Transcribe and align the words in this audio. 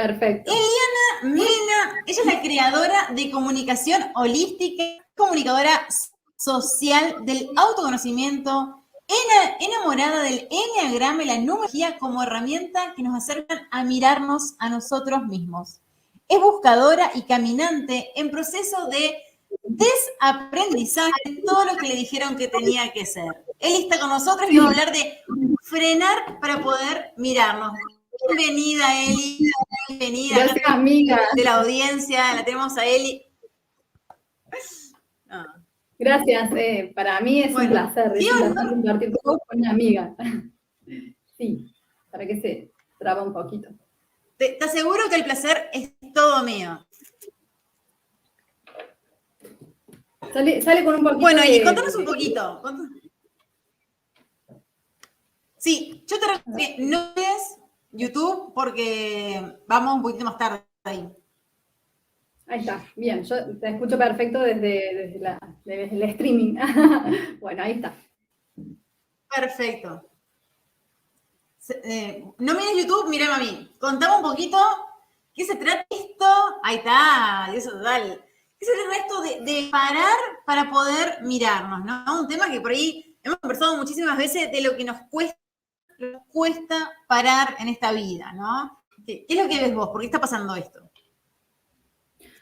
Perfecto. 0.00 0.50
Eliana 0.50 1.34
Mena, 1.34 2.02
ella 2.06 2.20
es 2.22 2.26
la 2.26 2.40
creadora 2.40 3.08
de 3.14 3.30
comunicación 3.30 4.02
holística, 4.14 4.82
comunicadora 5.14 5.86
social 6.36 7.16
del 7.26 7.50
autoconocimiento, 7.54 8.82
enamorada 9.60 10.22
del 10.22 10.48
enneagrama 10.50 11.22
y 11.22 11.26
la 11.26 11.36
numerología 11.36 11.98
como 11.98 12.22
herramienta 12.22 12.94
que 12.96 13.02
nos 13.02 13.14
acercan 13.14 13.68
a 13.70 13.84
mirarnos 13.84 14.54
a 14.58 14.70
nosotros 14.70 15.24
mismos. 15.26 15.80
Es 16.28 16.40
buscadora 16.40 17.10
y 17.14 17.22
caminante 17.22 18.10
en 18.16 18.30
proceso 18.30 18.86
de 18.86 19.18
desaprendizaje 19.64 21.10
de 21.26 21.42
todo 21.42 21.66
lo 21.66 21.76
que 21.76 21.88
le 21.88 21.96
dijeron 21.96 22.36
que 22.36 22.48
tenía 22.48 22.90
que 22.92 23.04
ser. 23.04 23.44
Él 23.58 23.82
está 23.82 24.00
con 24.00 24.08
nosotros 24.08 24.48
y 24.50 24.56
va 24.56 24.64
a 24.64 24.68
hablar 24.68 24.92
de 24.92 25.18
frenar 25.62 26.40
para 26.40 26.62
poder 26.62 27.12
mirarnos. 27.18 27.72
Bienvenida, 28.28 29.02
Eli. 29.02 29.50
Bienvenida. 29.90 30.36
Gracias, 30.36 30.68
amiga. 30.68 31.20
De 31.34 31.42
la 31.42 31.56
audiencia, 31.56 32.34
la 32.34 32.44
tenemos 32.44 32.76
a 32.78 32.86
Eli. 32.86 33.26
Gracias, 35.98 36.50
eh, 36.56 36.92
para 36.94 37.20
mí 37.20 37.42
es 37.42 37.54
un 37.54 37.68
placer, 37.68 38.12
¿sí 38.16 38.28
compartir 38.30 39.12
con 39.22 39.38
una 39.52 39.70
amiga. 39.70 40.14
Sí, 41.36 41.74
para 42.10 42.26
que 42.26 42.40
se 42.40 42.72
traba 42.98 43.22
un 43.22 43.32
poquito. 43.32 43.68
Te, 44.36 44.50
te 44.50 44.64
aseguro 44.64 45.08
que 45.08 45.16
el 45.16 45.24
placer 45.24 45.70
es 45.72 45.92
todo 46.14 46.44
mío. 46.44 46.86
Sale, 50.32 50.62
sale 50.62 50.84
con 50.84 50.94
un 50.94 51.02
poquito. 51.02 51.20
Bueno, 51.20 51.42
y 51.44 51.62
contanos 51.62 51.94
un 51.96 52.04
poquito. 52.04 52.62
Sí, 55.58 56.04
yo 56.06 56.18
te 56.18 56.26
recomiendo, 56.26 56.96
no 56.96 57.12
es 57.16 57.59
YouTube 57.92 58.52
porque 58.54 59.58
vamos 59.66 59.94
un 59.94 60.02
poquito 60.02 60.24
más 60.24 60.38
tarde 60.38 60.64
ahí. 60.84 61.08
Ahí 62.46 62.60
está, 62.60 62.84
bien, 62.96 63.22
yo 63.22 63.58
te 63.58 63.68
escucho 63.70 63.96
perfecto 63.96 64.40
desde, 64.40 65.16
el 65.64 66.02
streaming. 66.02 66.56
bueno, 67.40 67.62
ahí 67.62 67.72
está. 67.72 67.94
Perfecto. 69.34 70.10
Eh, 71.84 72.24
no 72.38 72.54
mires 72.54 72.76
YouTube, 72.76 73.08
mira 73.08 73.34
a 73.34 73.38
mí. 73.38 73.76
Contame 73.78 74.16
un 74.16 74.22
poquito 74.22 74.58
qué 75.32 75.44
se 75.44 75.54
trata 75.54 75.86
esto. 75.88 76.26
Ahí 76.64 76.76
está, 76.76 77.52
eso 77.54 77.70
total. 77.70 78.24
¿Qué 78.58 78.66
se 78.66 78.72
trata 78.72 78.96
esto 78.96 79.22
de, 79.44 79.68
parar 79.70 80.18
para 80.44 80.70
poder 80.70 81.22
mirarnos? 81.22 81.84
¿no? 81.84 82.20
Un 82.20 82.28
tema 82.28 82.50
que 82.50 82.60
por 82.60 82.72
ahí 82.72 83.16
hemos 83.22 83.38
conversado 83.38 83.76
muchísimas 83.76 84.18
veces 84.18 84.50
de 84.50 84.60
lo 84.60 84.76
que 84.76 84.84
nos 84.84 85.00
cuesta, 85.08 85.39
cuesta 86.28 86.90
parar 87.08 87.56
en 87.58 87.68
esta 87.68 87.92
vida, 87.92 88.32
¿no? 88.32 88.80
¿Qué, 89.06 89.26
es 89.28 89.36
lo 89.36 89.48
que 89.48 89.60
ves 89.60 89.74
vos? 89.74 89.88
¿Por 89.88 90.00
qué 90.00 90.06
está 90.06 90.20
pasando 90.20 90.54
esto? 90.54 90.80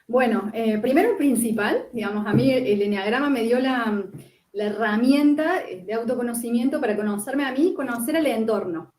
Bueno, 0.06 0.50
eh, 0.54 0.78
primero 0.78 1.12
y 1.12 1.16
principal, 1.16 1.86
digamos, 1.92 2.26
a 2.26 2.32
mí 2.32 2.50
el 2.50 2.80
enneagrama 2.80 3.28
me 3.28 3.42
dio 3.42 3.58
la, 3.58 4.04
herramienta 4.52 5.62
de 5.84 5.92
autoconocimiento 5.94 6.80
para 6.80 6.96
conocerme 6.96 7.44
a 7.44 7.52
mí 7.52 7.68
y 7.68 7.74
conocer 7.74 8.16
el 8.16 8.26
entorno. 8.26 8.92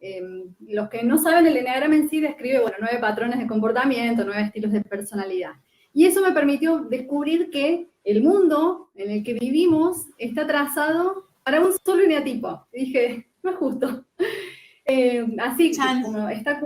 Em, 0.00 0.54
los 0.60 0.88
que 0.88 1.04
no 1.04 1.18
saben, 1.18 1.46
el 1.46 1.56
enneagrama 1.56 1.94
en 1.94 2.08
sí 2.08 2.20
describe, 2.20 2.60
bueno, 2.60 2.78
nueve 2.80 2.98
patrones 2.98 3.38
de 3.38 3.46
comportamiento, 3.46 4.24
nueve 4.24 4.42
estilos 4.42 4.72
de 4.72 4.80
personalidad. 4.80 5.52
Y 5.92 6.06
eso 6.06 6.20
me 6.20 6.32
permitió 6.32 6.80
descubrir 6.80 7.50
que 7.50 7.90
el 8.02 8.22
mundo 8.22 8.90
en 8.94 9.10
el 9.10 9.22
que 9.22 9.34
vivimos 9.34 10.08
está 10.18 10.46
trazado 10.46 11.28
para 11.44 11.60
un 11.60 11.72
solo 11.84 12.02
eneatipo. 12.02 12.66
Dije, 12.72 13.28
no 13.44 13.50
es 13.50 13.56
justo. 13.56 14.04
Eh, 14.86 15.24
así 15.38 15.72
como 16.02 16.28
está, 16.28 16.60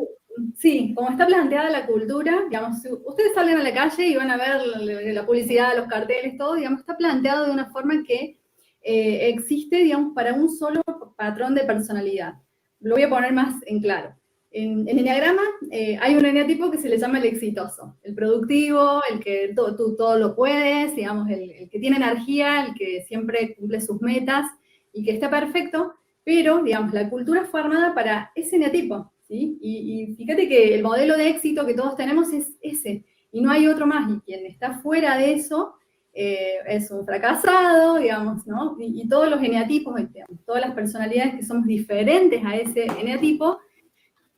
sí, 0.57 0.93
como 0.95 1.11
está 1.11 1.27
planteada 1.27 1.71
la 1.71 1.87
cultura, 1.87 2.45
digamos, 2.49 2.79
ustedes 3.05 3.35
salen 3.35 3.59
a 3.59 3.63
la 3.63 3.75
calle 3.75 4.07
y 4.07 4.17
van 4.17 4.31
a 4.31 4.37
ver 4.37 5.15
la, 5.15 5.27
publicidad, 5.27 5.77
los 5.77 5.89
carteles, 5.89 6.37
todo, 6.37 6.55
digamos, 6.55 6.81
está 6.81 6.97
planteado 6.97 7.47
de 7.47 7.53
una 7.53 7.71
forma 7.71 8.03
que 8.07 8.39
eh, 8.83 9.29
existe, 9.29 9.77
digamos, 9.77 10.15
para 10.15 10.35
un 10.35 10.51
solo 10.51 10.83
patrón 11.17 11.55
de 11.55 11.65
personalidad. 11.65 12.35
Lo 12.81 12.95
voy 12.95 13.03
a 13.03 13.11
poner 13.11 13.33
más 13.33 13.55
en 13.67 13.81
claro. 13.81 14.15
En, 14.51 14.89
el 14.89 14.99
Enneagrama 14.99 15.43
eh, 15.71 15.99
hay 16.01 16.17
un 16.17 16.25
eneatipo 16.25 16.71
que 16.71 16.79
se 16.79 16.89
le 16.89 16.97
llama 16.97 17.19
el 17.19 17.27
exitoso, 17.27 17.99
el 18.03 18.15
productivo, 18.15 19.03
el 19.13 19.21
que 19.21 19.53
tú 19.55 19.95
todo 19.95 20.19
lo 20.19 20.35
puedes, 20.35 20.97
digamos, 20.97 21.29
el, 21.29 21.69
que 21.69 21.79
tiene 21.79 21.97
energía, 21.97 22.65
el 22.65 22.75
que 22.75 23.05
siempre 23.07 23.55
cumple 23.57 23.81
sus 23.81 24.01
metas 24.01 24.47
y 24.93 25.05
que 25.05 25.13
está 25.13 25.29
perfecto, 25.29 25.95
pero, 26.29 26.63
digamos, 26.63 26.93
la 26.93 27.09
cultura 27.09 27.47
fue 27.47 27.59
armada 27.59 27.95
para 27.95 28.33
ese 28.35 28.57
eneatipo, 28.57 29.11
y, 29.31 30.15
fíjate 30.15 30.47
que 30.47 30.75
el 30.75 30.83
modelo 30.83 31.17
de 31.17 31.31
éxito 31.31 31.65
que 31.65 31.73
todos 31.73 31.97
tenemos 31.97 32.31
es 32.35 32.51
ese, 32.61 33.07
y 33.33 33.41
no 33.41 33.51
hay 33.51 33.67
otro 33.67 33.87
más, 33.87 34.11
y 34.11 34.21
quien 34.21 34.45
está 34.45 34.79
fuera 34.81 35.17
de 35.17 35.33
eso 35.33 35.77
eh, 36.13 36.57
es 36.67 36.91
un 36.91 37.07
fracasado, 37.07 37.97
digamos, 37.97 38.47
¿no? 38.47 38.77
Y, 38.79 39.09
todos 39.09 39.31
los 39.31 39.43
eneatipos, 39.43 39.99
todas 40.45 40.61
las 40.61 40.75
personalidades 40.75 41.37
que 41.37 41.47
somos 41.47 41.67
diferentes 41.67 42.45
a 42.45 42.57
ese 42.57 42.85
eneatipo, 42.85 43.61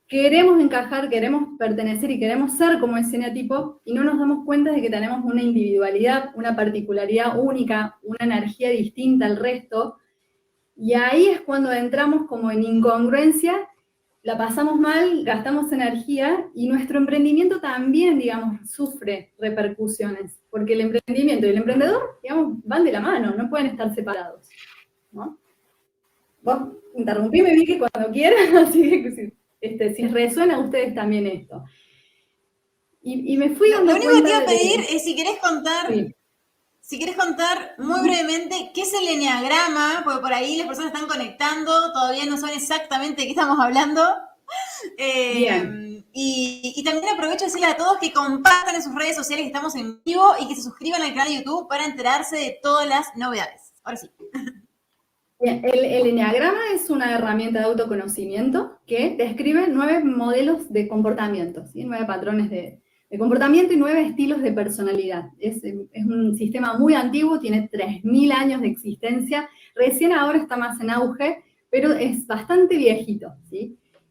queremos 0.07 0.61
encajar, 0.61 1.09
queremos 1.09 1.59
pertenecer 1.59 2.09
y 2.13 2.21
queremos 2.21 2.53
ser 2.53 2.79
como 2.79 2.99
ese 2.99 3.17
eneatipo, 3.17 3.81
y 3.85 3.95
no 3.95 4.05
nos 4.05 4.17
damos 4.17 4.45
cuenta 4.45 4.71
de 4.71 4.81
que 4.81 4.91
tenemos 4.91 5.25
una 5.25 5.43
individualidad, 5.43 6.31
una 6.37 6.55
particularidad 6.55 7.37
única, 7.37 7.99
una 8.05 8.25
energía 8.25 8.69
distinta 8.71 9.27
al 9.27 9.39
resto, 9.39 9.97
y 10.81 10.95
ahí 10.95 11.27
es 11.27 11.43
cuando 11.43 11.71
entramos 11.71 12.27
como 12.27 12.51
en 12.51 12.63
incongruencia 12.63 13.69
la 14.23 14.39
pasamos 14.39 14.79
mal, 14.79 15.25
gastamos 15.25 15.71
energía 15.73 16.49
y 16.55 16.69
nuestro 16.69 16.99
emprendimiento 16.99 17.61
también, 17.61 18.19
digamos, 18.19 18.71
sufre 18.71 19.33
repercusiones, 19.39 20.41
porque 20.51 20.73
el 20.73 20.83
emprendimiento 20.83 21.47
y 21.47 21.51
el 21.51 21.59
emprendedor, 21.59 22.19
digamos, 22.23 22.59
van 22.65 22.85
de 22.85 22.93
la 22.93 23.01
mano, 23.01 23.35
no 23.35 23.49
pueden 23.49 23.67
estar 23.69 23.95
separados. 23.95 24.49
¿no? 25.13 25.39
Vos 26.43 26.59
interrumpime, 26.95 27.65
que 27.65 27.79
cuando 27.79 28.11
quieras, 28.11 28.55
así 28.69 29.03
que 29.03 29.13
si, 29.13 29.33
este, 29.61 29.95
si 29.95 30.09
resuena 30.09 30.57
a 30.57 30.61
ustedes 30.61 30.95
también 30.95 31.27
esto. 31.27 31.65
Y, 33.03 33.37
me 33.39 33.51
fui 33.51 33.71
dando 33.71 33.93
Lo 33.93 33.99
único 33.99 34.15
que 34.15 34.23
te 34.23 34.29
iba 34.29 34.39
a 34.39 34.45
pedir 34.45 34.81
es 34.91 35.05
si 35.05 35.17
querés 35.17 35.39
contar 35.39 35.91
si 36.91 36.99
quieres 36.99 37.15
contar 37.15 37.77
muy 37.79 38.01
brevemente 38.01 38.73
qué 38.75 38.83
es 38.83 38.93
el 38.93 39.07
enneagrama, 39.07 40.01
porque 40.03 40.19
por 40.19 40.33
ahí 40.35 40.57
las 40.57 40.67
personas 40.67 40.93
están 40.93 41.07
conectando, 41.07 41.93
todavía 41.93 42.27
no 42.27 42.37
saben 42.37 42.57
exactamente 42.57 43.23
de 43.23 43.29
qué 43.29 43.31
estamos 43.31 43.61
hablando. 43.61 44.03
Eh, 44.99 45.35
Bien. 45.37 46.07
Y, 46.13 46.83
también 46.85 47.15
aprovecho 47.15 47.41
de 47.41 47.45
decirle 47.45 47.67
a 47.67 47.77
todos 47.77 47.99
que 47.99 48.13
compartan 48.13 48.75
en 48.75 48.83
sus 48.83 48.95
redes 48.95 49.15
sociales 49.15 49.45
que 49.45 49.49
estamos 49.49 49.77
en 49.77 50.03
vivo 50.03 50.33
y 50.41 50.49
que 50.49 50.57
se 50.57 50.63
suscriban 50.63 51.03
al 51.03 51.11
canal 51.11 51.29
de 51.29 51.37
YouTube 51.37 51.69
para 51.69 51.85
enterarse 51.85 52.37
de 52.37 52.59
todas 52.61 52.89
las 52.89 53.15
novedades. 53.15 53.75
Ahora 53.85 53.99
sí. 53.99 54.11
Bien, 55.39 55.63
el, 55.65 55.85
el 55.85 56.07
enneagrama 56.09 56.59
es 56.75 56.91
una 56.91 57.13
herramienta 57.13 57.61
de 57.61 57.67
autoconocimiento 57.67 58.81
que 58.87 59.15
describe 59.17 59.69
nueve 59.69 60.03
modelos 60.03 60.73
de 60.73 60.89
comportamiento, 60.89 61.65
¿sí? 61.67 61.85
nueve 61.85 62.07
patrones 62.07 62.51
de, 62.51 62.83
de 63.11 63.19
comportamiento 63.19 63.73
y 63.73 63.77
nueve 63.77 64.07
estilos 64.07 64.41
de 64.41 64.53
personalidad. 64.53 65.31
Es, 65.39 65.61
un 66.07 66.37
sistema 66.37 66.79
muy 66.79 66.95
antiguo, 66.95 67.41
tiene 67.41 67.69
3.000 67.69 68.33
años 68.33 68.61
de 68.61 68.69
existencia, 68.69 69.49
recién 69.75 70.13
ahora 70.13 70.39
está 70.39 70.57
más 70.57 70.81
en 70.81 70.91
auge, 70.91 71.43
pero 71.69 71.93
es 71.93 72.25
bastante 72.27 72.77
viejito. 72.77 73.33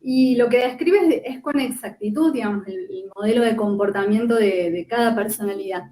Y 0.02 0.36
lo 0.36 0.50
que 0.50 0.60
describe 0.60 1.22
es, 1.26 1.40
con 1.40 1.60
exactitud, 1.60 2.34
digamos, 2.34 2.68
el, 2.68 2.88
modelo 3.16 3.44
de 3.44 3.56
comportamiento 3.56 4.36
de, 4.36 4.86
cada 4.90 5.16
personalidad. 5.16 5.92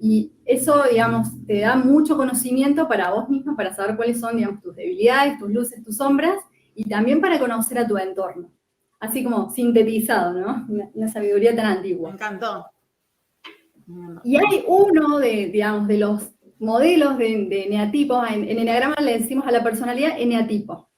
Y 0.00 0.32
eso, 0.44 0.82
digamos, 0.90 1.28
te 1.46 1.60
da 1.60 1.76
mucho 1.76 2.16
conocimiento 2.16 2.86
para 2.88 3.10
vos 3.10 3.28
mismo, 3.30 3.56
para 3.56 3.74
saber 3.74 3.96
cuáles 3.96 4.20
son, 4.20 4.36
digamos, 4.36 4.60
tus 4.60 4.76
debilidades, 4.76 5.38
tus 5.38 5.50
luces, 5.50 5.82
tus 5.82 5.96
sombras, 5.96 6.36
y 6.74 6.84
también 6.84 7.20
para 7.20 7.38
conocer 7.38 7.78
a 7.78 7.86
tu 7.86 7.96
entorno 7.96 8.53
así 9.04 9.22
como 9.22 9.50
sintetizado, 9.50 10.38
¿no? 10.38 10.66
Una, 10.94 11.08
sabiduría 11.08 11.54
tan 11.54 11.66
antigua. 11.66 12.10
Me 12.10 12.14
encantó. 12.14 12.66
Y 14.24 14.36
hay 14.36 14.64
uno 14.66 15.18
de, 15.18 15.48
digamos, 15.48 15.86
de 15.86 15.98
los 15.98 16.30
modelos 16.58 17.18
de, 17.18 17.46
de 17.46 17.64
eneatipos, 17.64 18.26
en, 18.30 18.48
en 18.48 18.58
Enneagrama 18.58 18.96
le 19.00 19.18
decimos 19.18 19.46
a 19.46 19.52
la 19.52 19.62
personalidad 19.62 20.18
eneatipo. 20.18 20.88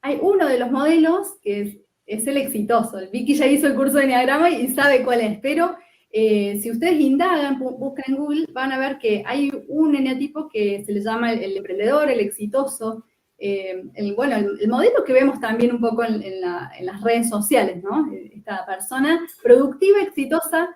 Hay 0.00 0.18
uno 0.20 0.46
de 0.46 0.58
los 0.58 0.70
modelos 0.70 1.34
que 1.42 1.80
es, 2.06 2.26
el 2.26 2.36
exitoso. 2.36 2.98
El 2.98 3.08
Vicky 3.08 3.34
ya 3.34 3.46
hizo 3.46 3.66
el 3.66 3.74
curso 3.74 3.98
de 3.98 4.04
Enneagrama 4.04 4.50
y 4.50 4.68
sabe 4.68 5.02
cuál 5.02 5.20
es, 5.20 5.38
pero 5.40 5.76
eh, 6.10 6.58
si 6.62 6.70
ustedes 6.70 7.00
indagan, 7.00 7.58
buscan 7.58 8.04
en 8.08 8.16
Google, 8.16 8.46
van 8.52 8.72
a 8.72 8.78
ver 8.78 8.98
que 8.98 9.22
hay 9.26 9.50
un 9.68 9.94
eneatipo 9.96 10.48
que 10.48 10.84
se 10.84 10.92
le 10.92 11.00
llama 11.00 11.32
el 11.32 11.56
emprendedor, 11.56 12.10
el 12.10 12.20
exitoso, 12.20 13.04
eh, 13.38 13.84
el, 13.94 14.14
bueno, 14.14 14.36
el, 14.36 14.68
modelo 14.68 15.04
que 15.04 15.12
vemos 15.12 15.40
también 15.40 15.72
un 15.72 15.80
poco 15.80 16.04
en, 16.04 16.40
las 16.40 17.00
redes 17.02 17.28
sociales, 17.28 17.82
¿no? 17.82 18.10
Esta 18.32 18.64
persona 18.64 19.20
productiva, 19.42 20.00
exitosa, 20.02 20.70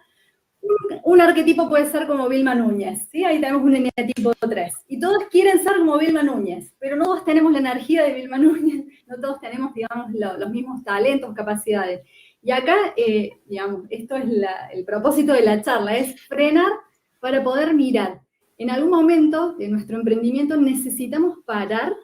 un, 1.04 1.20
arquetipo 1.20 1.68
puede 1.68 1.86
ser 1.86 2.06
como 2.06 2.28
Vilma 2.28 2.54
Núñez, 2.54 3.08
¿sí? 3.10 3.24
Ahí 3.24 3.40
tenemos 3.40 3.62
un 3.62 3.76
eneatipo 3.76 4.32
3. 4.34 4.72
Y 4.88 4.98
todos 4.98 5.24
quieren 5.30 5.62
ser 5.62 5.76
como 5.78 5.98
Vilma 5.98 6.22
Núñez, 6.22 6.74
pero 6.78 6.96
no 6.96 7.04
todos 7.04 7.24
tenemos 7.24 7.52
la 7.52 7.58
energía 7.60 8.02
de 8.02 8.14
Vilma 8.14 8.38
Núñez, 8.38 8.84
no 9.06 9.16
todos 9.20 9.40
tenemos, 9.40 9.72
digamos, 9.74 10.12
los 10.12 10.50
mismos 10.50 10.82
talentos, 10.82 11.34
capacidades. 11.34 12.02
Y 12.42 12.50
acá, 12.50 12.76
eh, 12.96 13.30
digamos, 13.46 13.82
esto 13.90 14.16
es 14.16 14.24
el 14.72 14.84
propósito 14.84 15.32
de 15.32 15.42
la 15.42 15.62
charla, 15.62 15.96
es 15.96 16.20
frenar 16.22 16.72
para 17.20 17.42
poder 17.42 17.74
mirar. 17.74 18.20
En 18.58 18.70
algún 18.70 18.90
momento 18.90 19.54
de 19.54 19.68
nuestro 19.68 19.98
emprendimiento 19.98 20.56
necesitamos 20.56 21.38
parar 21.46 21.94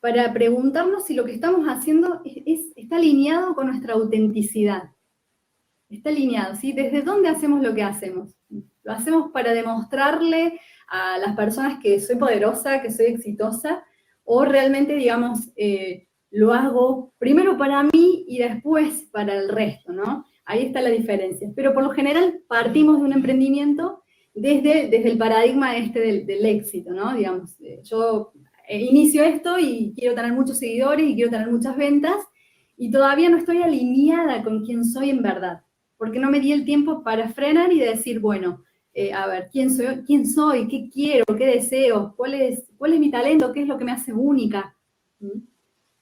para 0.00 0.32
preguntarnos 0.32 1.04
si 1.04 1.14
lo 1.14 1.24
que 1.24 1.34
estamos 1.34 1.66
haciendo 1.66 2.22
está 2.24 2.96
alineado 2.96 3.54
con 3.54 3.66
nuestra 3.66 3.94
autenticidad. 3.94 4.90
Está 5.88 6.10
alineado, 6.10 6.56
¿sí? 6.56 6.72
¿Desde 6.72 7.02
dónde 7.02 7.28
hacemos 7.28 7.62
lo 7.62 7.74
que 7.74 7.82
hacemos? 7.82 8.34
¿Lo 8.82 8.92
hacemos 8.92 9.30
para 9.30 9.52
demostrarle 9.52 10.58
a 10.88 11.18
las 11.18 11.36
personas 11.36 11.78
que 11.82 12.00
soy 12.00 12.16
poderosa, 12.16 12.80
que 12.80 12.90
soy 12.90 13.06
exitosa? 13.06 13.84
¿O 14.24 14.44
realmente, 14.44 14.94
digamos, 14.94 15.50
eh, 15.56 16.08
lo 16.30 16.54
hago 16.54 17.12
primero 17.18 17.58
para 17.58 17.82
mí 17.82 18.24
y 18.26 18.38
después 18.38 19.02
para 19.10 19.34
el 19.34 19.48
resto, 19.48 19.92
¿no? 19.92 20.24
Ahí 20.44 20.66
está 20.66 20.80
la 20.80 20.90
diferencia. 20.90 21.50
Pero 21.54 21.74
por 21.74 21.82
lo 21.82 21.90
general 21.90 22.40
partimos 22.48 22.98
de 22.98 23.04
un 23.04 23.12
emprendimiento 23.12 24.02
desde, 24.32 24.88
desde 24.88 25.10
el 25.10 25.18
paradigma 25.18 25.76
este 25.76 26.24
del, 26.24 26.46
éxito, 26.46 26.92
¿no? 26.92 27.14
Digamos, 27.14 27.60
eh, 27.60 27.80
yo 27.82 28.32
eh, 28.70 28.82
inicio 28.82 29.24
esto 29.24 29.58
y 29.58 29.92
quiero 29.96 30.14
tener 30.14 30.32
muchos 30.32 30.60
seguidores 30.60 31.10
y 31.10 31.16
quiero 31.16 31.28
tener 31.28 31.50
muchas 31.50 31.76
ventas 31.76 32.18
y 32.76 32.92
todavía 32.92 33.28
no 33.28 33.36
estoy 33.36 33.62
alineada 33.62 34.44
con 34.44 34.64
quién 34.64 34.84
soy 34.84 35.10
en 35.10 35.22
verdad, 35.22 35.62
porque 35.98 36.20
no 36.20 36.30
me 36.30 36.38
di 36.38 36.52
el 36.52 36.64
tiempo 36.64 37.02
para 37.02 37.30
frenar 37.30 37.72
y 37.72 37.80
decir, 37.80 38.20
bueno, 38.20 38.62
eh, 38.94 39.12
a 39.12 39.26
ver, 39.26 39.48
¿quién 39.50 39.74
soy? 39.74 40.04
¿quién 40.06 40.24
soy? 40.24 40.68
¿Qué 40.68 40.88
quiero? 40.88 41.24
¿Qué 41.36 41.46
deseo? 41.46 42.14
¿Cuál 42.16 42.34
es, 42.34 42.62
cuál 42.78 42.92
es 42.92 43.00
mi 43.00 43.10
talento? 43.10 43.52
¿Qué 43.52 43.62
es 43.62 43.66
lo 43.66 43.76
que 43.76 43.84
me 43.84 43.92
hace 43.92 44.12
única? 44.12 44.76
¿Mm? 45.18 45.40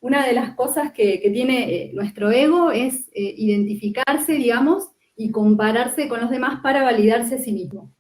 una 0.01 0.25
de 0.25 0.33
las 0.33 0.55
cosas 0.55 0.93
que, 0.93 1.19
tiene 1.33 1.75
eh, 1.75 1.91
nuestro 1.93 2.31
ego 2.31 2.71
es 2.71 3.09
identificarse, 3.15 4.35
digamos, 4.35 4.91
y 5.17 5.33
compararse 5.33 6.07
con 6.07 6.21
los 6.21 6.31
demás 6.31 6.61
para 6.63 6.85
validarse 6.85 7.35
a 7.35 7.39
sí 7.39 7.51
mismo. 7.51 7.91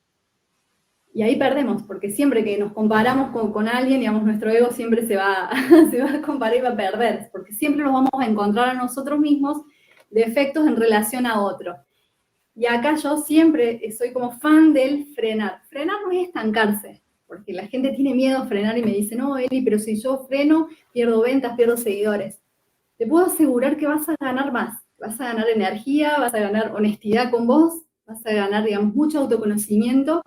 Y 1.18 1.22
ahí 1.22 1.34
perdemos, 1.34 1.82
porque 1.82 2.12
siempre 2.12 2.44
que 2.44 2.56
nos 2.58 2.72
comparamos 2.72 3.30
con, 3.32 3.66
alguien, 3.66 3.98
digamos, 3.98 4.22
nuestro 4.22 4.50
ego 4.50 4.70
siempre 4.70 5.04
se 5.04 5.16
va, 5.16 5.50
se 5.90 6.00
va 6.00 6.12
a 6.12 6.22
comparar 6.22 6.56
y 6.56 6.60
va 6.60 6.68
a 6.68 6.76
perder, 6.76 7.28
porque 7.32 7.52
siempre 7.52 7.82
nos 7.82 7.92
vamos 7.92 8.10
a 8.20 8.24
encontrar 8.24 8.68
a 8.68 8.74
nosotros 8.74 9.18
mismos 9.18 9.62
defectos 10.10 10.68
en 10.68 10.76
relación 10.76 11.26
a 11.26 11.42
otro. 11.42 11.74
Y 12.54 12.66
acá 12.66 12.94
yo 12.94 13.16
siempre 13.16 13.80
soy 13.90 14.12
como 14.12 14.38
fan 14.38 14.72
del 14.72 15.06
frenar. 15.16 15.60
Frenar 15.68 15.96
no 16.06 16.12
es 16.12 16.28
estancarse, 16.28 17.02
porque 17.26 17.52
la 17.52 17.66
gente 17.66 17.90
tiene 17.90 18.14
miedo 18.14 18.38
a 18.38 18.46
frenar 18.46 18.78
y 18.78 18.84
me 18.84 18.92
dice, 18.92 19.16
no, 19.16 19.36
Eli, 19.36 19.62
pero 19.62 19.80
si 19.80 20.00
yo 20.00 20.24
freno, 20.28 20.68
pierdo 20.92 21.22
ventas, 21.22 21.56
pierdo 21.56 21.76
seguidores. 21.76 22.40
Te 22.96 23.08
puedo 23.08 23.26
asegurar 23.26 23.76
que 23.76 23.88
vas 23.88 24.08
a 24.08 24.14
ganar 24.20 24.52
más, 24.52 24.80
vas 25.00 25.20
a 25.20 25.24
ganar 25.24 25.48
energía, 25.48 26.16
vas 26.20 26.32
a 26.32 26.38
ganar 26.38 26.76
honestidad 26.76 27.32
con 27.32 27.48
vos, 27.48 27.82
vas 28.06 28.24
a 28.24 28.32
ganar, 28.32 28.62
digamos, 28.62 28.94
mucho 28.94 29.18
autoconocimiento 29.18 30.22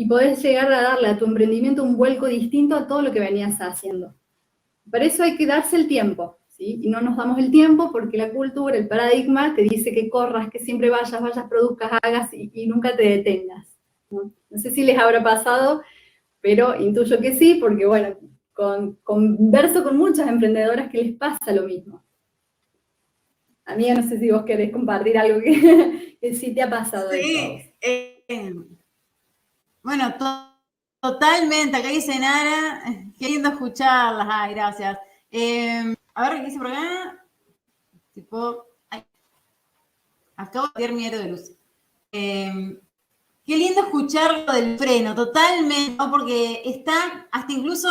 y 0.00 0.06
podés 0.06 0.42
llegar 0.42 0.72
a 0.72 0.80
darle 0.80 1.08
a 1.08 1.18
tu 1.18 1.26
emprendimiento 1.26 1.82
un 1.82 1.98
vuelco 1.98 2.24
distinto 2.24 2.74
a 2.74 2.86
todo 2.86 3.02
lo 3.02 3.12
que 3.12 3.20
venías 3.20 3.58
haciendo. 3.60 4.14
Para 4.90 5.04
eso 5.04 5.22
hay 5.22 5.36
que 5.36 5.44
darse 5.44 5.76
el 5.76 5.88
tiempo, 5.88 6.38
¿sí? 6.48 6.80
Y 6.82 6.88
no 6.88 7.02
nos 7.02 7.18
damos 7.18 7.38
el 7.38 7.50
tiempo 7.50 7.92
porque 7.92 8.16
la 8.16 8.30
cultura, 8.30 8.78
el 8.78 8.88
paradigma, 8.88 9.54
te 9.54 9.60
dice 9.60 9.92
que 9.92 10.08
corras, 10.08 10.48
que 10.48 10.58
siempre 10.58 10.88
vayas, 10.88 11.20
vayas, 11.20 11.44
produzcas, 11.50 11.92
hagas 12.00 12.32
y, 12.32 12.66
nunca 12.66 12.96
te 12.96 13.02
detengas. 13.02 13.68
¿no? 14.08 14.32
no 14.48 14.58
sé 14.58 14.70
si 14.70 14.84
les 14.84 14.98
habrá 14.98 15.22
pasado 15.22 15.82
pero 16.40 16.80
intuyo 16.80 17.20
que 17.20 17.34
sí, 17.34 17.58
porque 17.60 17.84
bueno, 17.84 18.16
con, 18.54 18.94
converso 19.02 19.84
con 19.84 19.98
muchas 19.98 20.26
emprendedoras 20.26 20.90
que 20.90 21.04
les 21.04 21.14
pasa 21.14 21.52
lo 21.52 21.64
mismo. 21.64 22.02
A 23.66 23.76
mí 23.76 23.90
no 23.90 24.02
sé 24.02 24.18
si 24.18 24.30
vos 24.30 24.44
querés 24.46 24.72
compartir 24.72 25.18
algo 25.18 25.42
que, 25.42 26.16
sí 26.32 26.54
te 26.54 26.62
ha 26.62 26.70
pasado. 26.70 27.10
Sí, 27.10 27.74
eh, 27.82 28.24
bueno, 29.82 30.14
totalmente. 31.00 31.76
Acá 31.76 31.88
dice 31.88 32.18
Nara, 32.18 32.82
qué 33.18 33.28
lindo 33.28 33.48
escucharlas. 33.48 34.26
Ay, 34.30 34.54
gracias. 34.54 34.98
Eh, 35.30 35.94
a 36.14 36.30
ver, 36.30 36.40
¿qué 36.40 36.46
dice 36.46 36.58
por 36.58 36.66
acá? 36.68 37.24
Tipo, 38.12 38.66
acabo 40.36 40.66
de 40.66 40.72
tirar 40.74 40.92
miedo 40.92 41.18
de 41.18 41.28
luz. 41.28 41.52
Eh, 42.12 42.80
Qué 43.50 43.56
lindo 43.56 43.80
escuchar 43.80 44.44
lo 44.46 44.52
del 44.52 44.78
freno, 44.78 45.12
totalmente, 45.12 45.96
porque 46.08 46.62
está 46.64 47.26
hasta 47.32 47.52
incluso 47.52 47.88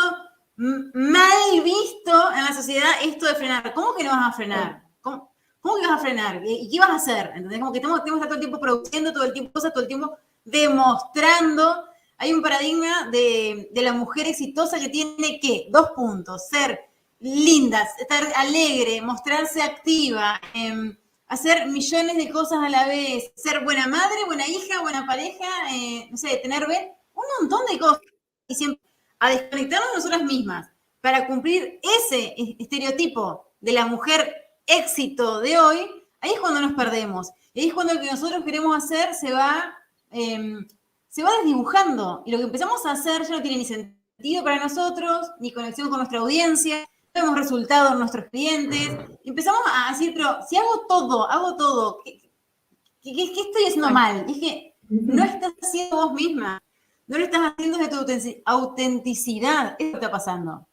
mal 0.56 1.62
visto 1.66 2.32
en 2.32 2.46
la 2.46 2.54
sociedad 2.54 2.92
esto 3.04 3.26
de 3.26 3.36
frenar. 3.36 3.74
¿Cómo 3.74 3.94
que 3.94 4.06
no 4.06 4.12
vas 4.12 4.30
a 4.30 4.32
frenar? 4.32 4.84
¿Cómo, 5.02 5.30
que 5.62 5.86
vas 5.86 6.00
a 6.00 6.02
frenar? 6.02 6.42
¿Y 6.46 6.70
qué 6.70 6.80
vas 6.80 6.92
a 6.92 6.96
hacer? 6.96 7.32
¿Entendés? 7.36 7.60
Como 7.60 7.74
que 7.74 7.82
tenemos, 7.82 8.02
que 8.02 8.10
estar 8.10 8.28
todo 8.28 8.36
el 8.36 8.40
tiempo 8.40 8.58
produciendo, 8.58 9.12
todo 9.12 9.26
el 9.26 9.34
tiempo 9.34 9.52
cosas, 9.52 9.74
todo 9.74 9.84
el 9.84 9.90
tiempo 9.90 10.18
demostrando. 10.50 11.86
Hay 12.18 12.34
un 12.34 12.42
paradigma 12.42 13.10
de, 13.12 13.70
de 13.72 13.82
la 13.82 13.94
mujer 13.94 14.28
exitosa 14.28 14.80
que 14.80 14.90
tiene 14.90 15.40
que, 15.40 15.68
dos 15.70 15.92
puntos, 15.96 16.48
ser 16.50 16.90
lindas, 17.20 17.90
estar 18.00 18.24
alegre, 18.36 19.02
mostrarse 19.02 19.62
activa, 19.62 20.40
eh, 20.54 20.98
hacer 21.28 21.68
millones 21.68 22.18
de 22.18 22.30
cosas 22.30 22.60
a 22.64 22.70
la 22.70 22.88
vez, 22.88 23.32
ser 23.36 23.64
buena 23.64 23.88
madre, 23.88 24.26
buena 24.26 24.48
hija, 24.48 24.82
buena 24.82 25.06
pareja, 25.06 25.46
eh, 25.72 26.08
no 26.10 26.18
sé, 26.18 26.38
tener 26.38 26.66
un 26.66 27.24
montón 27.40 27.66
de 27.72 27.80
cosas. 27.80 28.02
Y 28.48 28.56
siempre 28.56 28.82
a 29.20 29.30
desconectarnos 29.30 29.90
de 29.92 29.96
nosotras 29.98 30.24
mismas 30.24 30.70
para 31.02 31.28
cumplir 31.28 31.80
ese 31.84 32.36
estereotipo 32.58 33.54
de 33.60 33.74
la 33.74 33.86
mujer 33.86 34.34
éxito 34.66 35.40
de 35.40 35.60
hoy, 35.60 35.78
ahí 36.22 36.32
es 36.32 36.40
cuando 36.40 36.62
nos 36.62 36.74
perdemos. 36.74 37.30
Ahí 37.56 37.68
es 37.68 37.74
cuando 37.74 37.94
lo 37.94 38.02
que 38.02 38.10
nosotros 38.10 38.44
queremos 38.44 38.76
hacer 38.76 39.14
se 39.14 39.32
va, 39.32 39.78
em, 40.12 40.66
se 41.08 41.24
va 41.24 41.30
desdibujando. 41.38 42.24
Y 42.26 42.32
lo 42.32 42.38
que 42.38 42.46
empezamos 42.46 42.86
a 42.86 42.92
hacer 42.92 43.24
ya 43.24 43.30
no 43.30 43.42
tiene 43.42 43.58
ni 43.58 43.66
sentido 43.66 44.44
para 44.44 44.64
nosotros, 44.64 45.32
ni 45.40 45.52
conexión 45.52 45.90
con 45.90 45.98
nuestra 45.98 46.20
audiencia, 46.20 46.88
vemos 47.14 47.38
resultados 47.38 47.92
en 47.92 48.00
nuestros 48.00 48.26
clientes, 48.26 48.90
empezamos 49.24 49.62
a 49.72 49.92
decir, 49.92 50.14
pero 50.16 50.40
si 50.48 50.58
hago 50.58 50.86
todo, 50.88 51.30
hago 51.30 51.56
todo, 51.56 52.00
¿qué, 52.04 53.24
estoy 53.24 53.66
haciendo 53.68 53.90
mal? 53.90 54.26
Y 54.28 54.32
es 54.34 54.40
que 54.40 54.76
no 54.90 55.24
estás 55.24 55.54
haciendo 55.62 55.98
vos 55.98 56.14
misma, 56.14 56.62
no 57.08 57.18
lo 57.18 57.24
estás 57.24 57.54
haciendo 57.54 57.78
de 57.78 57.88
tu 57.88 58.06
autenticidad, 58.46 59.76
eso 59.80 59.96
está 59.96 60.12
pasando. 60.12 60.68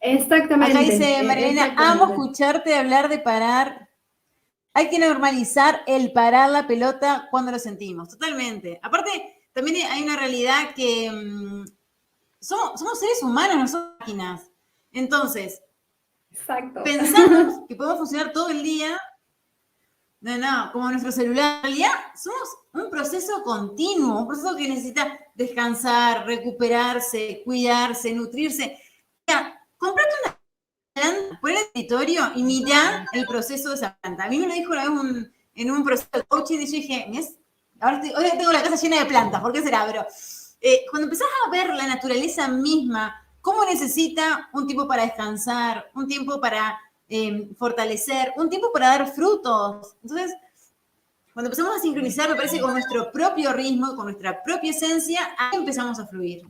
Exactamente. 0.00 0.78
Acá 0.78 0.90
dice 0.90 1.22
Marilena, 1.22 1.74
amo 1.78 2.10
escucharte 2.10 2.76
hablar 2.76 3.08
de 3.08 3.18
parar. 3.18 3.83
Hay 4.76 4.90
que 4.90 4.98
normalizar 4.98 5.82
el 5.86 6.12
parar 6.12 6.50
la 6.50 6.66
pelota 6.66 7.28
cuando 7.30 7.52
lo 7.52 7.60
sentimos, 7.60 8.08
totalmente. 8.08 8.80
Aparte, 8.82 9.48
también 9.52 9.88
hay 9.88 10.02
una 10.02 10.16
realidad 10.16 10.74
que 10.74 11.10
mm, 11.10 11.64
somos, 12.40 12.80
somos, 12.80 12.98
seres 12.98 13.22
humanos, 13.22 13.56
no 13.56 13.68
somos 13.68 13.90
máquinas. 14.00 14.50
Entonces, 14.90 15.62
pensamos 16.82 17.60
que 17.68 17.76
podemos 17.76 17.98
funcionar 17.98 18.32
todo 18.32 18.48
el 18.48 18.64
día. 18.64 19.00
No, 20.20 20.38
no, 20.38 20.72
como 20.72 20.90
nuestro 20.90 21.12
celular. 21.12 21.58
En 21.58 21.62
realidad, 21.62 21.92
somos 22.20 22.48
un 22.72 22.90
proceso 22.90 23.44
continuo, 23.44 24.22
un 24.22 24.26
proceso 24.26 24.56
que 24.56 24.68
necesita 24.68 25.20
descansar, 25.34 26.26
recuperarse, 26.26 27.42
cuidarse, 27.44 28.12
nutrirse. 28.12 28.76
Mira, 29.26 29.64
comprate 29.76 30.14
una 30.24 30.43
planta, 30.94 31.38
pon 31.40 31.50
el 31.50 31.56
escritorio 31.58 32.32
y 32.34 32.42
mira 32.42 33.06
el 33.12 33.26
proceso 33.26 33.70
de 33.70 33.74
esa 33.74 33.96
planta. 33.96 34.24
A 34.24 34.28
mí 34.28 34.38
me 34.38 34.46
lo 34.46 34.54
dijo 34.54 34.72
una 34.72 34.88
vez 34.88 35.30
en 35.54 35.70
un 35.70 35.84
proceso 35.84 36.08
de 36.12 36.22
coaching 36.22 36.58
y 36.60 36.66
yo 36.66 36.72
dije, 36.72 37.10
ahora 37.80 38.00
hoy 38.16 38.30
tengo 38.38 38.52
la 38.52 38.62
casa 38.62 38.76
llena 38.76 39.00
de 39.00 39.06
plantas, 39.06 39.42
¿por 39.42 39.52
qué 39.52 39.62
será? 39.62 39.84
Pero 39.86 40.06
eh, 40.60 40.86
cuando 40.90 41.04
empezás 41.04 41.28
a 41.46 41.50
ver 41.50 41.74
la 41.74 41.86
naturaleza 41.86 42.48
misma, 42.48 43.20
¿Cómo 43.44 43.62
necesita 43.66 44.48
un 44.54 44.66
tiempo 44.66 44.88
para 44.88 45.02
descansar, 45.02 45.90
un 45.94 46.08
tiempo 46.08 46.40
para 46.40 46.80
em, 47.06 47.54
fortalecer, 47.56 48.32
un 48.38 48.48
tiempo 48.48 48.72
para 48.72 48.86
dar 48.86 49.12
frutos? 49.12 49.96
Entonces, 50.02 50.34
cuando 51.34 51.48
empezamos 51.48 51.76
a 51.76 51.78
sincronizar, 51.78 52.30
me 52.30 52.36
parece, 52.36 52.58
con 52.58 52.72
nuestro 52.72 53.12
propio 53.12 53.52
ritmo, 53.52 53.94
con 53.96 54.06
nuestra 54.06 54.42
propia 54.42 54.70
esencia, 54.70 55.20
ahí 55.36 55.58
empezamos 55.58 55.98
a 55.98 56.06
fluir. 56.06 56.48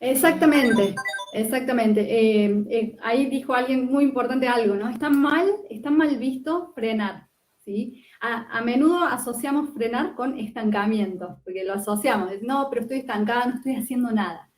Exactamente, 0.00 0.94
exactamente. 1.32 2.44
Em, 2.44 2.66
eh, 2.68 2.96
ahí 3.02 3.26
dijo 3.26 3.54
alguien 3.54 3.86
muy 3.86 4.04
importante 4.04 4.46
algo, 4.46 4.74
¿no? 4.74 4.88
Está 4.88 5.08
mal, 5.08 5.48
está 5.70 5.90
mal 5.90 6.16
visto 6.16 6.72
frenar, 6.74 7.28
¿sí? 7.64 8.04
A, 8.20 8.58
a, 8.58 8.62
menudo 8.62 9.04
asociamos 9.04 9.70
frenar 9.74 10.14
con 10.14 10.38
estancamiento, 10.38 11.40
porque 11.44 11.64
lo 11.64 11.74
asociamos, 11.74 12.30
no, 12.42 12.68
pero 12.68 12.82
estoy 12.82 12.98
estancada, 12.98 13.46
no 13.46 13.54
estoy 13.56 13.76
haciendo 13.76 14.10
nada. 14.12 14.50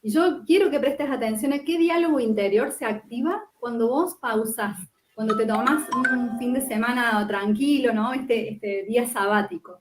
Y 0.00 0.10
yo 0.10 0.44
quiero 0.46 0.70
que 0.70 0.80
prestes 0.80 1.10
atención 1.10 1.52
a 1.52 1.58
qué 1.58 1.78
diálogo 1.78 2.20
interior 2.20 2.70
se 2.72 2.84
activa 2.84 3.42
cuando 3.58 3.88
vos 3.88 4.14
pausas, 4.14 4.78
cuando 5.14 5.36
te 5.36 5.46
tomas 5.46 5.88
un 5.90 6.38
fin 6.38 6.52
de 6.52 6.60
semana 6.60 7.26
tranquilo, 7.26 7.92
¿no? 7.92 8.12
Este, 8.12 8.52
este 8.52 8.84
día 8.84 9.06
sabático. 9.08 9.80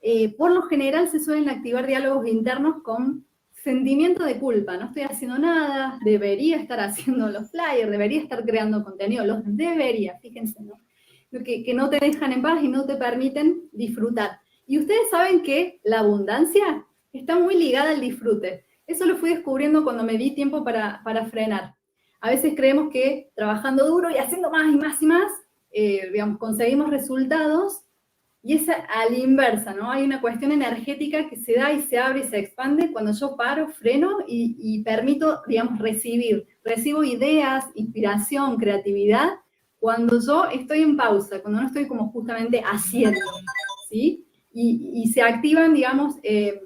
Eh, 0.00 0.34
por 0.36 0.50
lo 0.50 0.62
general 0.62 1.08
se 1.08 1.20
suelen 1.20 1.48
activar 1.48 1.86
diálogos 1.86 2.26
internos 2.26 2.82
con 2.82 3.24
sentimiento 3.62 4.24
de 4.24 4.38
culpa, 4.38 4.76
no 4.76 4.86
estoy 4.86 5.02
haciendo 5.02 5.38
nada, 5.38 5.98
debería 6.04 6.56
estar 6.56 6.80
haciendo 6.80 7.28
los 7.28 7.50
flyers, 7.50 7.90
debería 7.90 8.20
estar 8.20 8.44
creando 8.44 8.82
contenido, 8.82 9.24
los 9.24 9.40
debería, 9.44 10.18
fíjense, 10.20 10.62
¿no? 10.62 10.80
que, 11.44 11.64
que 11.64 11.74
no 11.74 11.88
te 11.88 11.98
dejan 11.98 12.32
en 12.32 12.42
paz 12.42 12.62
y 12.62 12.68
no 12.68 12.84
te 12.84 12.96
permiten 12.96 13.68
disfrutar. 13.72 14.40
Y 14.66 14.78
ustedes 14.78 15.10
saben 15.10 15.42
que 15.42 15.80
la 15.84 16.00
abundancia 16.00 16.84
está 17.12 17.38
muy 17.38 17.56
ligada 17.56 17.90
al 17.90 18.00
disfrute. 18.00 18.64
Eso 18.86 19.06
lo 19.06 19.16
fui 19.16 19.30
descubriendo 19.30 19.84
cuando 19.84 20.02
me 20.02 20.18
di 20.18 20.34
tiempo 20.34 20.64
para, 20.64 21.00
para 21.04 21.26
frenar. 21.26 21.74
A 22.20 22.30
veces 22.30 22.54
creemos 22.56 22.90
que 22.92 23.30
trabajando 23.34 23.86
duro 23.86 24.10
y 24.10 24.18
haciendo 24.18 24.50
más 24.50 24.72
y 24.72 24.76
más 24.76 25.02
y 25.02 25.06
más, 25.06 25.32
eh, 25.72 26.10
digamos, 26.12 26.38
conseguimos 26.38 26.90
resultados 26.90 27.81
y 28.44 28.54
es 28.54 28.68
a 28.68 29.08
la 29.08 29.16
inversa, 29.16 29.72
¿no? 29.72 29.90
Hay 29.90 30.02
una 30.02 30.20
cuestión 30.20 30.50
energética 30.50 31.28
que 31.28 31.36
se 31.36 31.54
da 31.54 31.72
y 31.72 31.80
se 31.82 31.98
abre 31.98 32.20
y 32.20 32.28
se 32.28 32.38
expande 32.38 32.90
cuando 32.90 33.12
yo 33.12 33.36
paro, 33.36 33.68
freno 33.68 34.18
y, 34.26 34.82
permito, 34.82 35.42
digamos, 35.46 35.78
recibir. 35.78 36.48
Recibo 36.64 37.04
ideas, 37.04 37.64
inspiración, 37.76 38.56
creatividad, 38.56 39.28
cuando 39.78 40.20
yo 40.20 40.46
estoy 40.46 40.82
en 40.82 40.96
pausa, 40.96 41.40
cuando 41.40 41.60
no 41.60 41.68
estoy 41.68 41.86
como 41.86 42.10
justamente 42.10 42.60
haciendo, 42.64 43.20
¿sí? 43.88 44.26
Y, 44.52 44.90
y 44.92 45.12
se 45.12 45.22
activan, 45.22 45.72
digamos, 45.72 46.16
eh, 46.24 46.62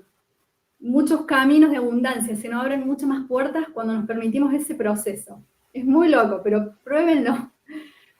muchos 0.78 1.22
caminos 1.22 1.70
de 1.70 1.76
abundancia, 1.76 2.36
se 2.36 2.48
nos 2.48 2.62
abren 2.62 2.86
muchas 2.86 3.08
más 3.08 3.26
puertas 3.28 3.66
cuando 3.74 3.92
nos 3.92 4.06
permitimos 4.06 4.52
ese 4.54 4.74
proceso. 4.74 5.42
Es 5.74 5.84
muy 5.84 6.08
loco, 6.08 6.40
pero 6.42 6.74
pruébenlo. 6.82 7.52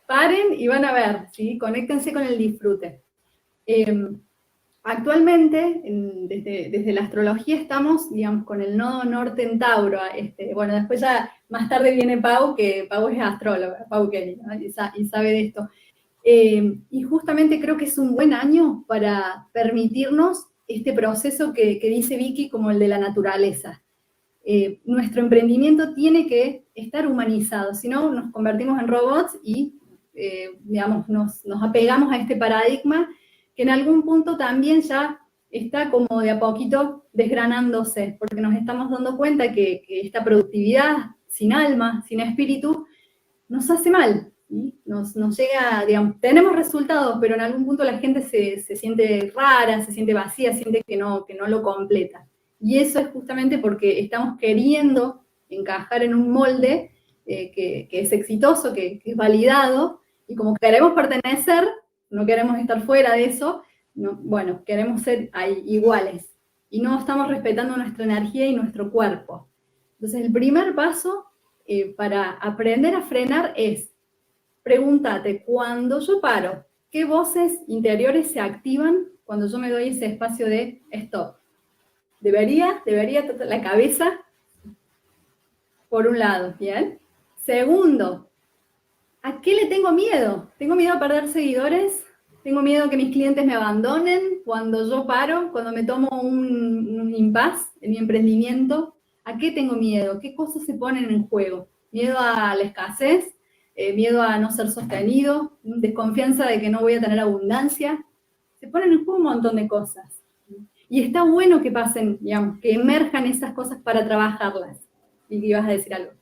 Paren 0.07 0.53
y 0.57 0.69
van 0.69 0.85
a 0.85 0.93
ver, 0.93 1.29
¿sí? 1.33 1.57
Conéctense 1.57 2.13
con 2.13 2.23
el 2.23 2.37
disfrute. 2.37 3.06
Eh, 3.67 4.09
actualmente, 4.83 5.81
en, 5.85 6.29
desde, 6.29 6.71
desde, 6.71 6.93
la 6.93 7.03
astrología 7.03 7.57
estamos, 7.57 8.11
digamos, 8.13 8.45
con 8.45 8.61
el 8.63 8.77
nodo 8.77 9.05
norte 9.05 9.43
en 9.43 9.59
Tauro. 9.59 9.99
Este, 10.17 10.55
bueno, 10.55 10.75
después 10.75 11.01
ya 11.01 11.31
más 11.49 11.69
tarde 11.69 11.93
viene 11.93 12.19
Pau, 12.19 12.55
que 12.55 12.87
Pau 12.89 13.09
es 13.09 13.21
astróloga, 13.21 13.87
Pau 13.89 14.09
Kelly, 14.11 14.37
¿no? 14.37 14.55
y, 14.55 14.67
y, 14.67 15.07
sabe 15.07 15.31
de 15.31 15.41
esto. 15.41 15.69
Eh, 16.25 16.81
y 16.91 17.03
justamente 17.03 17.61
creo 17.61 17.77
que 17.77 17.85
es 17.85 17.99
un 17.99 18.15
buen 18.15 18.33
año 18.33 18.85
para 18.89 19.49
permitirnos 19.53 20.47
este 20.69 20.93
proceso 20.93 21.53
que, 21.53 21.79
que 21.79 21.89
dice 21.89 22.17
Vicky 22.17 22.49
como 22.49 22.71
el 22.71 22.79
de 22.79 22.89
la 22.89 22.99
naturaleza. 22.99 23.83
Eh, 24.49 24.81
nuestro 24.85 25.23
emprendimiento 25.23 25.93
tiene 25.93 26.29
que 26.29 26.67
estar 26.77 27.09
humanizado, 27.09 27.75
si 27.75 27.89
no 27.89 28.13
nos 28.13 28.31
convertimos 28.31 28.81
en 28.81 28.87
robots 28.87 29.37
y, 29.43 29.75
eh, 30.15 30.51
digamos, 30.63 31.09
nos, 31.09 31.45
nos 31.45 31.63
apegamos 31.65 32.13
a 32.13 32.19
este 32.19 32.37
paradigma 32.37 33.09
que 33.57 33.63
en 33.63 33.71
algún 33.71 34.03
punto 34.03 34.37
también 34.37 34.83
ya 34.83 35.21
está 35.51 35.91
como 35.91 36.21
de 36.21 36.31
a 36.31 36.39
poquito 36.39 37.07
desgranándose, 37.13 38.17
porque 38.19 38.41
nos 38.41 38.55
estamos 38.55 38.91
dando 38.91 39.17
cuenta 39.17 39.53
que, 39.53 39.83
esta 39.89 40.23
productividad 40.23 40.97
sin 41.27 41.53
alma, 41.53 42.05
sin 42.07 42.21
espíritu, 42.21 42.87
nos 43.49 43.71
hace 43.71 43.91
mal, 43.91 44.33
nos, 44.85 45.17
nos, 45.17 45.37
llega, 45.37 45.85
digamos, 45.87 46.21
tenemos 46.21 46.55
resultados, 46.55 47.19
pero 47.21 47.35
en 47.35 47.41
algún 47.41 47.65
punto 47.65 47.83
la 47.83 47.99
gente 47.99 48.23
se, 48.23 48.61
se, 48.61 48.77
siente 48.77 49.33
rara, 49.35 49.85
se 49.85 49.93
siente 49.93 50.15
vacía, 50.15 50.53
siente 50.53 50.83
que 50.87 50.97
no, 50.97 51.25
que 51.25 51.35
no 51.35 51.47
lo 51.47 51.63
completa. 51.63 52.29
Y 52.61 52.79
eso 52.79 53.01
es 53.01 53.09
justamente 53.09 53.59
porque 53.59 54.01
estamos 54.01 54.39
queriendo 54.39 55.23
encajar 55.49 56.03
en 56.03 56.15
un 56.15 56.31
molde 56.31 56.91
eh, 57.27 57.51
que, 57.51 57.89
es 57.91 58.13
exitoso, 58.13 58.73
que, 58.73 59.01
es 59.05 59.17
validado, 59.17 60.01
y 60.29 60.37
como 60.37 60.55
queremos 60.55 60.93
pertenecer, 60.93 61.65
no 62.11 62.27
queremos 62.27 62.59
estar 62.59 62.83
fuera 62.83 63.13
de 63.15 63.25
eso, 63.25 63.63
no, 63.95 64.15
bueno, 64.17 64.63
queremos 64.65 65.03
ser 65.03 65.31
iguales, 65.65 66.31
y 66.71 66.81
no 66.81 66.99
estamos 66.99 67.29
respetando 67.29 67.77
nuestra 67.77 68.05
energía 68.05 68.47
y 68.47 68.55
nuestro 68.55 68.91
cuerpo. 68.91 69.49
Entonces, 69.95 70.27
el 70.27 70.33
primer 70.33 70.75
paso 70.75 71.27
eh, 71.67 71.95
para 71.95 72.33
aprender 72.33 72.95
a 72.95 73.03
frenar 73.03 73.53
es 73.57 73.91
pregúntate, 74.63 75.45
cuando 75.45 76.01
yo 76.01 76.21
paro, 76.21 76.65
¿qué 76.91 77.05
voces 77.05 77.61
interiores 77.69 78.33
se 78.33 78.41
activan 78.41 79.07
cuando 79.25 79.47
yo 79.47 79.59
me 79.59 79.71
doy 79.71 79.91
ese 79.91 80.07
espacio 80.07 80.47
de 80.47 80.83
stop? 80.91 81.37
¿Debería? 82.21 82.83
¿Debería 82.85 83.25
la 83.39 83.63
cabeza? 83.63 84.21
Por 85.89 86.09
un 86.09 86.19
lado, 86.19 86.55
¿bien? 86.59 86.99
Segundo, 87.37 88.26
¿a 89.27 89.41
qué 89.41 89.55
le 89.55 89.67
tengo 89.67 89.91
miedo? 89.91 90.53
¿Tengo 90.57 90.77
miedo 90.77 90.95
a 90.95 91.01
perder 91.01 91.27
seguidores? 91.27 92.05
¿Tengo 92.45 92.63
miedo 92.63 92.89
que 92.89 92.97
mis 92.97 93.11
clientes 93.11 93.45
me 93.45 93.55
abandonen 93.55 94.21
cuando 94.45 94.89
yo 94.89 95.05
paro, 95.05 95.51
cuando 95.51 95.73
me 95.73 95.83
tomo 95.83 96.09
un, 96.23 97.01
un 97.01 97.13
impas 97.13 97.73
en 97.81 97.91
mi 97.91 97.99
emprendimiento? 97.99 98.95
¿A 99.25 99.37
qué 99.37 99.51
tengo 99.51 99.75
miedo? 99.75 100.21
¿Qué 100.21 100.37
cosas 100.37 100.63
se 100.65 100.75
ponen 100.75 101.11
en 101.11 101.27
juego? 101.27 101.67
¿Miedo 101.91 102.17
a 102.21 102.55
la 102.55 102.63
escasez? 102.63 103.35
Eh, 103.75 103.93
¿Miedo 103.95 104.23
a 104.23 104.39
no 104.39 104.53
ser 104.53 104.71
sostenido? 104.71 105.59
¿Desconfianza 105.65 106.47
de 106.47 106.61
que 106.61 106.71
no 106.71 106.79
voy 106.79 106.95
a 106.95 107.01
tener 107.01 107.19
abundancia? 107.19 108.07
Se 108.61 108.69
ponen 108.69 108.93
en 108.93 109.05
juego 109.05 109.19
un 109.19 109.25
montón 109.25 109.57
de 109.57 109.67
cosas. 109.67 110.23
Y 110.89 111.03
está 111.03 111.25
bueno 111.25 111.63
que 111.63 111.73
pasen, 111.73 112.19
digamos, 112.21 112.61
que 112.61 112.75
emerjan 112.75 113.27
esas 113.27 113.55
cosas 113.55 113.81
para 113.83 114.07
trabajarlas. 114.07 114.79
Y 115.29 115.41
que 115.41 115.49
ibas 115.49 115.65
a 115.65 115.73
decir 115.73 115.93
algo. 115.95 116.13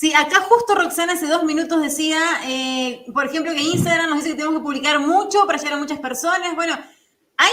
Sí, 0.00 0.14
acá 0.14 0.40
justo 0.48 0.74
Roxana 0.74 1.12
hace 1.12 1.26
dos 1.26 1.44
minutos 1.44 1.78
decía, 1.78 2.18
eh, 2.46 3.04
por 3.12 3.26
ejemplo, 3.26 3.52
que 3.52 3.60
Instagram 3.60 4.08
nos 4.08 4.20
dice 4.20 4.30
que 4.30 4.36
tenemos 4.36 4.56
que 4.56 4.62
publicar 4.62 4.98
mucho 4.98 5.44
para 5.44 5.58
llegar 5.58 5.74
a 5.74 5.76
muchas 5.76 5.98
personas. 5.98 6.54
Bueno, 6.54 6.72
hay, 7.36 7.52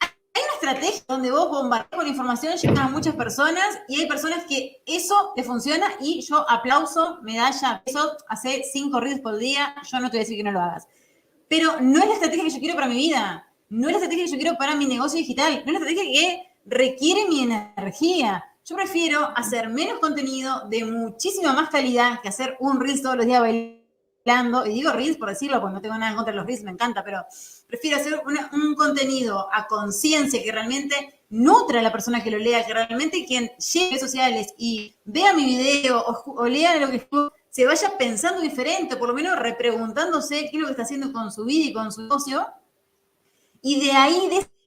hay 0.00 0.42
una 0.44 0.54
estrategia 0.54 1.02
donde 1.06 1.30
vos 1.30 1.50
bombardeas 1.50 1.90
con 1.90 2.06
información, 2.06 2.56
llegas 2.56 2.78
a 2.78 2.88
muchas 2.88 3.14
personas 3.16 3.80
y 3.86 4.00
hay 4.00 4.08
personas 4.08 4.46
que 4.46 4.82
eso 4.86 5.34
le 5.36 5.44
funciona 5.44 5.88
y 6.00 6.22
yo 6.22 6.50
aplauso, 6.50 7.18
medalla, 7.20 7.82
eso 7.84 8.16
hace 8.30 8.64
cinco 8.72 8.98
reels 8.98 9.20
por 9.20 9.36
día, 9.36 9.74
yo 9.92 10.00
no 10.00 10.06
te 10.06 10.16
voy 10.16 10.20
a 10.20 10.24
decir 10.24 10.38
que 10.38 10.44
no 10.44 10.52
lo 10.52 10.62
hagas. 10.62 10.88
Pero 11.50 11.82
no 11.82 11.98
es 11.98 12.08
la 12.08 12.14
estrategia 12.14 12.44
que 12.44 12.50
yo 12.50 12.60
quiero 12.60 12.76
para 12.76 12.88
mi 12.88 12.96
vida, 12.96 13.46
no 13.68 13.88
es 13.88 13.92
la 13.92 13.98
estrategia 13.98 14.24
que 14.24 14.30
yo 14.30 14.38
quiero 14.38 14.56
para 14.56 14.74
mi 14.74 14.86
negocio 14.86 15.18
digital, 15.18 15.62
no 15.66 15.72
es 15.74 15.80
la 15.80 15.86
estrategia 15.86 16.04
que 16.04 16.48
requiere 16.64 17.28
mi 17.28 17.42
energía. 17.42 18.42
Yo 18.68 18.76
prefiero 18.76 19.32
hacer 19.34 19.70
menos 19.70 19.98
contenido 19.98 20.68
de 20.68 20.84
muchísima 20.84 21.54
más 21.54 21.70
calidad 21.70 22.20
que 22.20 22.28
hacer 22.28 22.54
un 22.60 22.78
Reels 22.78 23.00
todos 23.00 23.16
los 23.16 23.24
días 23.24 23.40
bailando. 23.40 24.66
Y 24.66 24.74
digo 24.74 24.92
Reels 24.92 25.16
por 25.16 25.30
decirlo, 25.30 25.58
porque 25.58 25.72
no 25.72 25.80
tengo 25.80 25.96
nada 25.96 26.10
en 26.10 26.16
contra 26.16 26.32
de 26.32 26.36
los 26.36 26.46
Reels, 26.46 26.64
me 26.64 26.72
encanta, 26.72 27.02
pero 27.02 27.24
prefiero 27.66 27.96
hacer 27.96 28.20
un 28.52 28.74
contenido 28.74 29.48
a 29.50 29.66
conciencia 29.66 30.42
que 30.42 30.52
realmente 30.52 31.22
nutra 31.30 31.80
a 31.80 31.82
la 31.82 31.90
persona 31.90 32.22
que 32.22 32.30
lo 32.30 32.36
lea, 32.36 32.66
que 32.66 32.74
realmente 32.74 33.24
quien 33.24 33.50
llegue 33.56 33.86
a 33.86 33.88
redes 33.88 34.00
sociales 34.02 34.54
y 34.58 34.94
vea 35.06 35.32
mi 35.32 35.46
video 35.46 36.00
o, 36.00 36.32
o 36.32 36.46
lea 36.46 36.76
lo 36.76 36.90
que 36.90 37.08
se 37.48 37.64
vaya 37.64 37.96
pensando 37.96 38.42
diferente, 38.42 38.96
por 38.96 39.08
lo 39.08 39.14
menos 39.14 39.38
repreguntándose 39.38 40.50
qué 40.50 40.58
es 40.58 40.60
lo 40.60 40.66
que 40.66 40.72
está 40.72 40.82
haciendo 40.82 41.10
con 41.10 41.32
su 41.32 41.46
vida 41.46 41.70
y 41.70 41.72
con 41.72 41.90
su 41.90 42.02
negocio. 42.02 42.46
Y 43.62 43.80
de 43.80 43.92
ahí, 43.92 44.28
de 44.28 44.57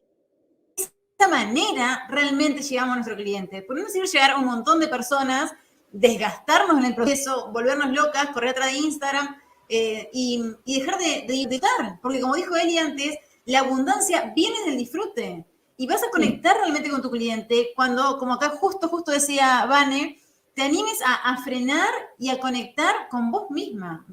manera 1.28 2.06
realmente 2.10 2.62
llegamos 2.62 2.94
a 2.94 2.96
nuestro 2.96 3.16
cliente. 3.16 3.64
Porque 3.64 3.84
no 3.84 3.90
sirve 3.90 4.08
llegar 4.08 4.32
a 4.32 4.38
un 4.38 4.46
montón 4.46 4.80
de 4.80 4.88
personas, 4.88 5.52
desgastarnos 5.92 6.78
en 6.78 6.86
el 6.86 6.96
proceso, 6.96 7.52
volvernos 7.52 7.92
locas, 7.92 8.28
correr 8.28 8.52
atrás 8.52 8.72
de 8.72 8.78
Instagram 8.78 9.36
eh, 9.70 10.10
y, 10.14 10.44
y, 10.66 10.80
dejar 10.80 10.98
de, 11.00 11.26
de 11.28 11.34
disfrutar. 11.34 12.00
Porque 12.02 12.22
como 12.22 12.36
dijo 12.36 12.56
Eli 12.56 12.78
antes, 12.78 13.18
la 13.46 13.60
abundancia 13.60 14.34
viene 14.36 14.58
del 14.66 14.78
disfrute. 14.78 15.46
Y 15.78 15.88
vas 15.88 16.04
a 16.04 16.12
conectar 16.12 16.56
realmente 16.58 16.90
con 16.90 17.02
tu 17.02 17.10
cliente 17.10 17.72
cuando, 17.76 18.18
como 18.18 18.34
acá 18.34 18.50
justo, 18.50 18.88
justo 18.88 19.12
decía 19.12 19.66
Vane, 19.66 20.20
te 20.54 20.62
animes 20.62 21.02
a, 21.04 21.32
a 21.32 21.44
frenar 21.44 21.90
y 22.20 22.30
a 22.30 22.40
conectar 22.40 23.10
con 23.10 23.32
vos 23.32 23.50
misma. 23.50 24.06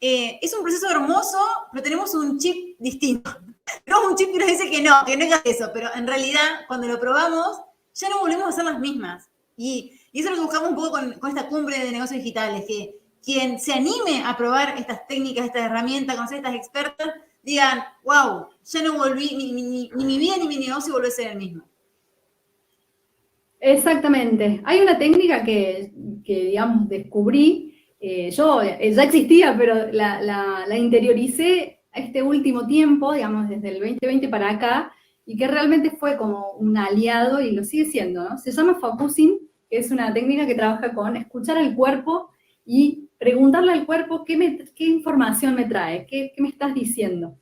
Eh, 0.00 0.38
es 0.42 0.52
un 0.54 0.62
proceso 0.62 0.90
hermoso, 0.90 1.38
pero 1.72 1.82
tenemos 1.82 2.14
un 2.14 2.38
chip 2.38 2.76
distinto. 2.78 3.30
Tenemos 3.84 4.10
un 4.10 4.16
chip 4.16 4.32
que 4.32 4.38
nos 4.38 4.48
dice 4.48 4.70
que 4.70 4.82
no, 4.82 4.94
que 5.04 5.16
no 5.16 5.24
es 5.24 5.40
eso, 5.44 5.70
pero 5.72 5.88
en 5.94 6.06
realidad 6.06 6.64
cuando 6.66 6.86
lo 6.86 7.00
probamos 7.00 7.60
ya 7.94 8.08
no 8.08 8.20
volvemos 8.20 8.48
a 8.48 8.52
ser 8.52 8.64
las 8.64 8.78
mismas. 8.78 9.28
Y, 9.56 9.98
y 10.12 10.20
eso 10.20 10.28
es 10.28 10.36
lo 10.36 10.42
que 10.42 10.46
buscamos 10.46 10.70
un 10.70 10.76
poco 10.76 10.90
con, 10.90 11.12
con, 11.14 11.30
esta 11.30 11.48
cumbre 11.48 11.78
de 11.78 11.90
negocios 11.90 12.22
digitales, 12.22 12.64
que 12.66 12.98
quien 13.24 13.58
se 13.58 13.72
anime 13.72 14.22
a 14.24 14.36
probar 14.36 14.74
estas 14.78 15.06
técnicas, 15.06 15.46
estas 15.46 15.62
herramientas, 15.62 16.16
conocer 16.16 16.38
estas 16.38 16.54
expertas, 16.54 17.08
digan, 17.42 17.82
wow, 18.04 18.48
ya 18.64 18.82
no 18.82 18.98
volví, 18.98 19.34
ni, 19.34 19.90
mi 19.94 20.18
vida 20.18 20.36
ni 20.38 20.46
mi 20.46 20.58
negocio 20.58 20.92
volvió 20.92 21.08
a 21.08 21.12
ser 21.12 21.28
el 21.28 21.38
mismo. 21.38 21.64
Exactamente. 23.58 24.60
Hay 24.64 24.80
una 24.80 24.98
técnica 24.98 25.42
que, 25.42 25.92
que 26.24 26.44
digamos, 26.44 26.88
descubrí 26.88 27.66
eh, 27.98 28.30
yo 28.30 28.62
eh, 28.62 28.92
ya 28.92 29.02
existía, 29.04 29.56
pero 29.56 29.90
la, 29.90 30.20
la, 30.20 30.76
interioricé 30.76 31.75
este 31.96 32.22
último 32.22 32.66
tiempo, 32.66 33.12
digamos, 33.12 33.48
desde 33.48 33.68
el 33.68 33.80
2020 33.80 34.28
para 34.28 34.50
acá, 34.50 34.92
y 35.24 35.36
que 35.36 35.48
realmente 35.48 35.90
fue 35.90 36.16
como 36.16 36.52
un 36.52 36.76
aliado 36.76 37.40
y 37.40 37.50
lo 37.50 37.64
sigue 37.64 37.86
siendo, 37.86 38.28
¿no? 38.28 38.38
Se 38.38 38.52
llama 38.52 38.76
focusing, 38.76 39.38
que 39.68 39.78
es 39.78 39.90
una 39.90 40.14
técnica 40.14 40.46
que 40.46 40.54
trabaja 40.54 40.94
con 40.94 41.16
escuchar 41.16 41.58
al 41.58 41.74
cuerpo 41.74 42.30
y 42.64 43.08
preguntarle 43.18 43.72
al 43.72 43.86
cuerpo 43.86 44.24
qué, 44.24 44.34
información 44.78 45.54
me 45.54 45.64
trae, 45.64 46.06
qué, 46.06 46.32
me 46.38 46.48
estás 46.48 46.74
diciendo. 46.74 47.36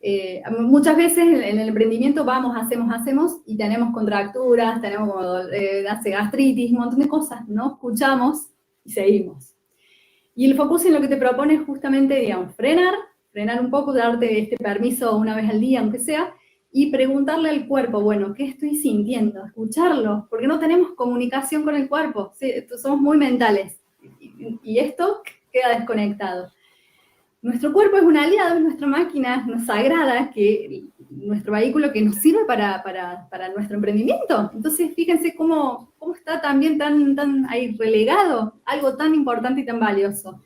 Eh, 0.00 0.42
muchas 0.58 0.96
veces 0.96 1.24
en 1.24 1.60
el 1.60 1.68
emprendimiento 1.68 2.24
vamos, 2.24 2.56
hacemos, 2.56 2.92
hacemos 2.92 3.40
y 3.46 3.56
tenemos 3.56 3.94
contracturas, 3.94 4.80
tenemos 4.80 5.46
eh, 5.52 5.86
hace 5.88 6.10
gastritis, 6.10 6.72
un 6.72 6.78
montón 6.78 6.98
de 6.98 7.08
cosas, 7.08 7.48
¿no? 7.48 7.74
Escuchamos 7.74 8.48
y 8.84 8.90
seguimos. 8.90 9.54
Y 10.34 10.46
el 10.50 10.56
focusing 10.56 10.92
lo 10.92 11.00
que 11.00 11.08
te 11.08 11.16
propone 11.16 11.54
es 11.54 11.62
justamente, 11.62 12.16
digamos, 12.16 12.54
frenar, 12.56 12.94
frenar 13.32 13.60
un 13.60 13.70
poco, 13.70 13.92
darte 13.92 14.40
este 14.40 14.56
permiso 14.56 15.16
una 15.16 15.34
vez 15.34 15.50
al 15.50 15.60
día, 15.60 15.80
aunque 15.80 15.98
sea, 15.98 16.34
y 16.70 16.90
preguntarle 16.90 17.50
al 17.50 17.66
cuerpo, 17.66 18.00
bueno, 18.00 18.32
¿qué 18.34 18.44
estoy 18.44 18.76
sintiendo? 18.76 19.44
Escucharlo, 19.44 20.26
porque 20.30 20.46
no 20.46 20.58
tenemos 20.58 20.92
comunicación 20.92 21.64
con 21.64 21.74
el 21.74 21.88
cuerpo, 21.88 22.32
somos 22.80 23.00
muy 23.00 23.18
mentales, 23.18 23.78
y, 24.62 24.78
esto 24.78 25.22
queda 25.52 25.76
desconectado. 25.76 26.50
Nuestro 27.42 27.72
cuerpo 27.72 27.96
es 27.96 28.04
un 28.04 28.16
aliado, 28.16 28.56
es 28.56 28.62
nuestra 28.62 28.86
máquina 28.86 29.44
nos 29.46 29.66
sagrada, 29.66 30.30
que 30.30 30.84
nuestro 31.10 31.52
vehículo 31.52 31.92
que 31.92 32.00
nos 32.00 32.16
sirve 32.16 32.44
para, 32.46 32.82
para, 32.82 33.48
nuestro 33.54 33.76
emprendimiento. 33.76 34.50
Entonces, 34.54 34.94
fíjense 34.94 35.34
cómo, 35.34 35.92
cómo 35.98 36.14
está 36.14 36.40
también 36.40 36.78
tan, 36.78 37.14
tan 37.16 37.46
ahí 37.50 37.76
relegado 37.76 38.54
algo 38.64 38.96
tan 38.96 39.14
importante 39.14 39.60
y 39.60 39.66
tan 39.66 39.80
valioso. 39.80 40.40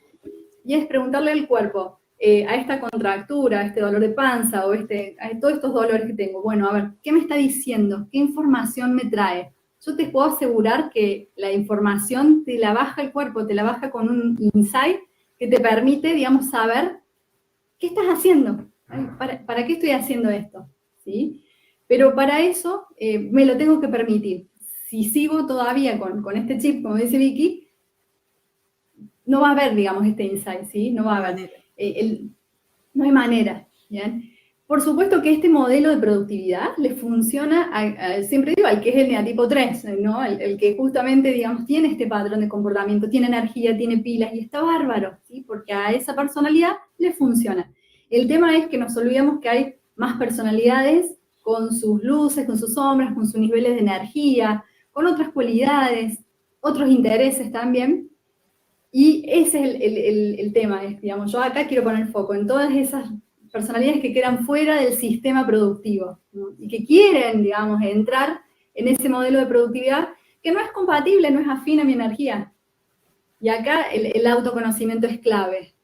Y 0.65 0.75
es 0.75 0.87
preguntarle 0.87 1.33
al 1.33 1.47
cuerpo, 1.47 2.01
eh, 2.19 2.47
a 2.47 2.55
esta 2.55 2.81
contractura, 2.81 3.61
a 3.61 3.67
este 3.67 3.81
dolor 3.81 4.01
de 4.01 4.09
panza 4.09 4.67
o 4.67 4.73
este, 4.73 5.17
a 5.21 5.39
todos 5.39 5.55
estos 5.55 5.75
dolores 5.75 6.07
que 6.07 6.15
tengo. 6.15 6.43
Bueno, 6.43 6.69
a 6.69 6.73
ver, 6.73 6.91
¿qué 7.03 7.13
me 7.13 7.21
está 7.21 7.37
diciendo? 7.37 8.09
¿Qué 8.11 8.19
información 8.19 8.95
me 8.95 9.05
trae? 9.05 9.53
Yo 9.85 9.95
te 9.97 10.07
puedo 10.07 10.27
asegurar 10.27 10.91
que 10.91 11.31
la 11.37 11.53
información 11.53 12.45
te 12.45 12.59
la 12.59 12.73
baja 12.73 13.03
el 13.03 13.13
cuerpo, 13.13 13.47
te 13.47 13.55
la 13.55 13.65
baja 13.65 13.91
con 13.91 14.09
un 14.09 14.37
insight 14.55 14.99
que 15.39 15.47
te 15.47 15.61
permite, 15.61 16.15
digamos, 16.15 16.49
saber 16.49 17.01
qué 17.79 17.89
estás 17.89 18.07
haciendo, 18.07 18.67
¿para, 19.19 19.67
qué 19.67 19.75
estoy 19.75 19.91
haciendo 19.91 20.31
esto? 20.31 20.67
¿Sí? 21.05 21.45
Pero 21.87 22.15
para 22.15 22.41
eso 22.41 22.87
eh, 22.97 23.19
me 23.19 23.45
lo 23.45 23.57
tengo 23.57 23.81
que 23.81 23.89
permitir. 23.89 24.49
Si 24.89 25.05
sigo 25.05 25.47
todavía 25.47 25.99
con, 25.99 26.23
con 26.23 26.37
este 26.37 26.59
chip, 26.59 26.83
como 26.83 26.97
dice 26.97 27.19
Vicky, 27.19 27.69
no 29.27 29.41
va 29.41 29.49
a 29.49 29.53
haber, 29.53 29.75
digamos, 29.75 30.07
este 30.07 30.25
insight, 30.25 30.65
¿sí? 30.71 30.91
No 30.91 31.05
va 31.05 31.17
a 31.19 31.29
haber. 31.29 31.66
Eh, 31.77 32.29
no 32.95 33.05
hay 33.05 33.13
manera, 33.13 33.69
Por 34.67 34.81
supuesto 34.81 35.23
que 35.23 35.33
este 35.33 35.49
modelo 35.49 35.91
de 35.91 35.99
productividad 35.99 36.71
le 36.79 36.95
funciona, 36.95 37.71
siempre 38.27 38.55
digo, 38.57 38.67
al 38.67 38.81
que 38.81 38.91
es 38.91 38.97
el 38.97 39.09
neatipo 39.09 39.47
3, 39.47 39.85
¿no? 40.01 40.25
El, 40.25 40.57
que 40.57 40.77
justamente, 40.77 41.33
digamos, 41.33 41.67
tiene 41.67 41.89
este 41.89 42.07
patrón 42.07 42.41
de 42.41 42.49
comportamiento, 42.49 43.09
tiene 43.09 43.27
energía, 43.27 43.77
tiene 43.77 43.99
pilas 43.99 44.35
y 44.35 44.41
está 44.41 44.63
bárbaro, 44.63 45.19
¿sí? 45.29 45.45
Porque 45.47 45.73
a 45.73 45.93
esa 45.93 46.17
personalidad 46.17 46.73
le 46.99 47.13
funciona. 47.13 47.71
El 48.09 48.27
tema 48.27 48.57
es 48.57 48.67
que 48.67 48.79
nos 48.79 48.97
olvidamos 48.97 49.41
que 49.41 49.49
hay 49.49 49.75
más 49.95 50.17
personalidades 50.17 51.17
con 51.43 51.73
sus 51.73 52.03
luces, 52.03 52.47
con 52.47 52.59
sus 52.59 52.75
sombras, 52.75 53.15
con 53.15 53.27
sus 53.27 53.41
niveles 53.41 53.75
de 53.75 53.81
energía, 53.81 54.65
con 54.91 55.07
otras 55.07 55.29
cualidades, 55.29 56.19
otros 56.61 56.89
intereses 56.91 57.53
también, 57.53 58.11
y 58.99 59.27
ese 59.29 59.63
es 59.63 60.39
el, 60.39 60.53
tema, 60.55 60.81
digamos, 61.03 61.31
yo 61.31 61.43
acá 61.43 61.67
quiero 61.67 61.85
poner 61.85 62.07
foco 62.07 62.35
en 62.35 62.47
todas 62.47 62.75
esas 62.75 63.07
personalidades 63.53 64.01
que 64.01 64.15
quedan 64.15 64.47
fuera 64.47 64.81
del 64.81 64.95
sistema 64.95 65.47
productivo 65.47 66.19
y 66.59 66.67
que 66.67 66.83
quieren, 66.83 67.43
digamos, 67.43 67.83
entrar 67.83 68.41
en 68.73 68.89
ese 68.89 69.11
modelo 69.11 69.39
de 69.39 69.45
productividad 69.45 70.09
que 70.43 70.51
no 70.51 70.61
es 70.61 70.71
compatible, 70.73 71.31
no 71.31 71.41
es 71.41 71.47
afín 71.47 71.79
a 71.81 71.85
mi 71.85 71.93
energía. 71.93 72.55
Y 73.39 73.51
acá 73.51 73.83
el, 73.83 74.27
autoconocimiento 74.27 75.07
es 75.07 75.19
clave. 75.19 75.75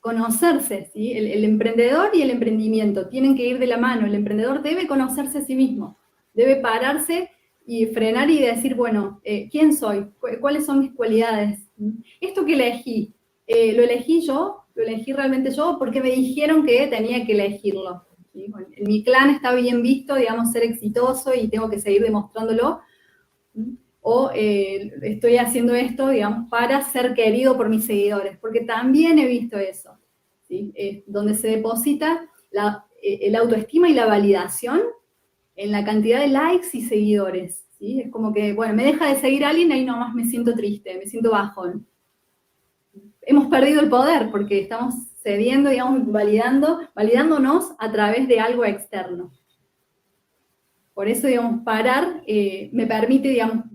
Conocerse, 0.00 0.90
¿sí? 0.92 1.12
El, 1.12 1.44
emprendedor 1.44 2.10
y 2.12 2.22
el 2.22 2.30
emprendimiento 2.30 3.08
tienen 3.08 3.36
que 3.36 3.46
ir 3.46 3.60
de 3.60 3.68
la 3.68 3.76
mano. 3.76 4.08
El 4.08 4.16
emprendedor 4.16 4.62
debe 4.62 4.88
conocerse 4.88 5.38
a 5.38 5.44
sí 5.44 5.54
mismo, 5.54 5.96
debe 6.34 6.56
pararse 6.56 7.30
y 7.72 7.86
frenar 7.86 8.28
y 8.28 8.40
decir, 8.40 8.74
bueno, 8.74 9.20
eh, 9.22 9.48
¿quién 9.48 9.72
soy? 9.72 10.04
¿Cuáles 10.40 10.66
son 10.66 10.80
mis 10.80 10.92
cualidades? 10.92 11.60
Esto 12.20 12.44
que 12.44 12.54
elegí, 12.54 13.14
eh, 13.46 13.72
¿lo 13.74 13.84
elegí 13.84 14.26
yo? 14.26 14.64
¿Lo 14.74 14.82
elegí 14.82 15.12
realmente 15.12 15.52
yo? 15.52 15.76
Porque 15.78 16.00
me 16.00 16.10
dijeron 16.10 16.66
que 16.66 16.88
tenía 16.88 17.24
que 17.24 17.30
elegirlo. 17.30 18.06
en 18.34 18.88
mi 18.88 19.04
clan 19.04 19.30
está 19.30 19.54
bien 19.54 19.82
visto, 19.82 20.16
digamos, 20.16 20.50
ser 20.50 20.64
exitoso 20.64 21.32
y 21.32 21.46
tengo 21.46 21.70
que 21.70 21.78
seguir 21.78 22.02
demostrándolo. 22.02 22.80
O 24.00 24.32
eh, 24.34 24.90
estoy 25.02 25.36
haciendo 25.36 25.72
esto, 25.72 26.08
digamos, 26.08 26.50
para 26.50 26.82
ser 26.82 27.14
querido 27.14 27.56
por 27.56 27.68
mis 27.68 27.86
seguidores, 27.86 28.36
porque 28.38 28.62
también 28.62 29.16
he 29.20 29.28
visto 29.28 29.56
eso, 29.56 29.96
donde 31.06 31.34
se 31.34 31.46
deposita 31.46 32.28
la, 32.50 32.84
el 33.00 33.36
autoestima 33.36 33.88
y 33.88 33.94
la 33.94 34.06
validación 34.06 34.80
en 35.60 35.72
la 35.72 35.84
cantidad 35.84 36.20
de 36.20 36.28
likes 36.28 36.68
y 36.72 36.80
seguidores. 36.80 37.66
¿sí? 37.78 38.00
Es 38.00 38.10
como 38.10 38.32
que, 38.32 38.54
bueno, 38.54 38.72
me 38.72 38.84
deja 38.84 39.08
de 39.08 39.20
seguir 39.20 39.44
alguien, 39.44 39.70
ahí 39.70 39.84
nomás 39.84 40.14
me 40.14 40.24
siento 40.24 40.54
triste, 40.54 40.96
me 40.96 41.04
siento 41.04 41.32
bajón. 41.32 41.86
Hemos 43.20 43.48
perdido 43.48 43.82
el 43.82 43.90
poder 43.90 44.30
porque 44.30 44.60
estamos 44.60 44.94
cediendo, 45.22 45.68
digamos, 45.68 46.10
validando, 46.10 46.80
validándonos 46.94 47.72
a 47.78 47.92
través 47.92 48.26
de 48.26 48.40
algo 48.40 48.64
externo. 48.64 49.34
Por 50.94 51.08
eso, 51.08 51.26
digamos, 51.26 51.62
parar 51.62 52.22
eh, 52.26 52.70
me 52.72 52.86
permite, 52.86 53.28
digamos, 53.28 53.66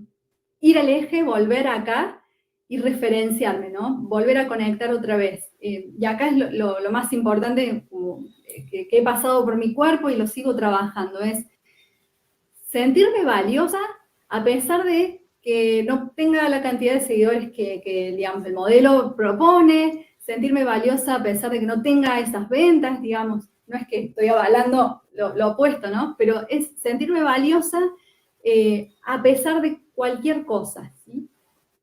ir 0.58 0.78
al 0.78 0.88
eje, 0.88 1.22
volver 1.22 1.68
acá 1.68 2.20
y 2.66 2.78
referenciarme, 2.78 3.70
¿no? 3.70 3.98
Volver 3.98 4.38
a 4.38 4.48
conectar 4.48 4.90
otra 4.90 5.16
vez. 5.16 5.44
Eh, 5.60 5.92
y 5.96 6.04
acá 6.04 6.30
es 6.30 6.36
lo, 6.52 6.78
más 6.90 7.12
importante 7.12 7.86
que, 8.70 8.88
que, 8.88 8.98
he 8.98 9.02
pasado 9.02 9.44
por 9.44 9.56
mi 9.56 9.72
cuerpo 9.72 10.10
y 10.10 10.16
lo 10.16 10.26
sigo 10.26 10.56
trabajando, 10.56 11.20
es 11.20 11.46
sentirme 12.76 13.24
valiosa 13.24 13.78
a 14.28 14.44
pesar 14.44 14.84
de 14.84 15.24
que 15.40 15.82
no 15.84 16.10
tenga 16.14 16.46
la 16.50 16.60
cantidad 16.60 16.92
de 16.92 17.00
seguidores 17.00 17.50
que, 17.50 18.12
digamos, 18.14 18.44
el 18.44 18.52
modelo 18.52 19.16
propone, 19.16 20.08
sentirme 20.18 20.62
valiosa 20.62 21.14
a 21.14 21.22
pesar 21.22 21.52
de 21.52 21.60
que 21.60 21.66
no 21.66 21.80
tenga 21.80 22.20
esas 22.20 22.46
ventas, 22.50 23.00
digamos, 23.00 23.48
no 23.66 23.78
es 23.78 23.88
que 23.88 24.04
estoy 24.04 24.28
avalando 24.28 25.00
lo, 25.14 25.48
opuesto, 25.48 25.88
¿no? 25.88 26.16
Pero 26.18 26.46
es 26.50 26.72
sentirme 26.76 27.22
valiosa 27.22 27.80
eh, 28.44 28.92
a 29.06 29.22
pesar 29.22 29.62
de 29.62 29.80
cualquier 29.94 30.44
cosa. 30.44 30.92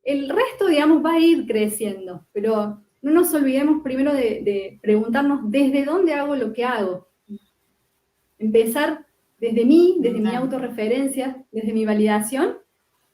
El 0.03 0.29
resto, 0.29 0.67
digamos, 0.67 1.03
va 1.03 1.13
a 1.13 1.19
ir 1.19 1.47
creciendo, 1.47 2.27
pero 2.33 2.83
no 3.01 3.11
nos 3.11 3.33
olvidemos 3.33 3.81
primero 3.81 4.13
de 4.13 4.77
preguntarnos 4.79 5.49
desde 5.49 5.85
dónde 5.85 6.13
hago 6.13 6.35
lo 6.35 6.53
que 6.53 6.65
hago. 6.65 7.07
Empezar 8.37 9.07
desde 9.43 9.65
mí, 9.65 9.97
desde 9.99 10.21
mi 10.21 10.33
autorreferencia, 10.33 11.43
desde 11.51 11.73
mi 11.73 11.85
validación, 11.85 12.59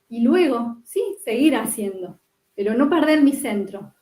y 0.10 0.22
luego, 0.22 0.78
sí, 0.86 1.02
seguir 1.26 1.56
haciendo, 1.56 2.20
pero 2.56 2.76
no 2.76 2.88
perder 2.88 3.24
mi 3.24 3.34
centro. 3.34 3.96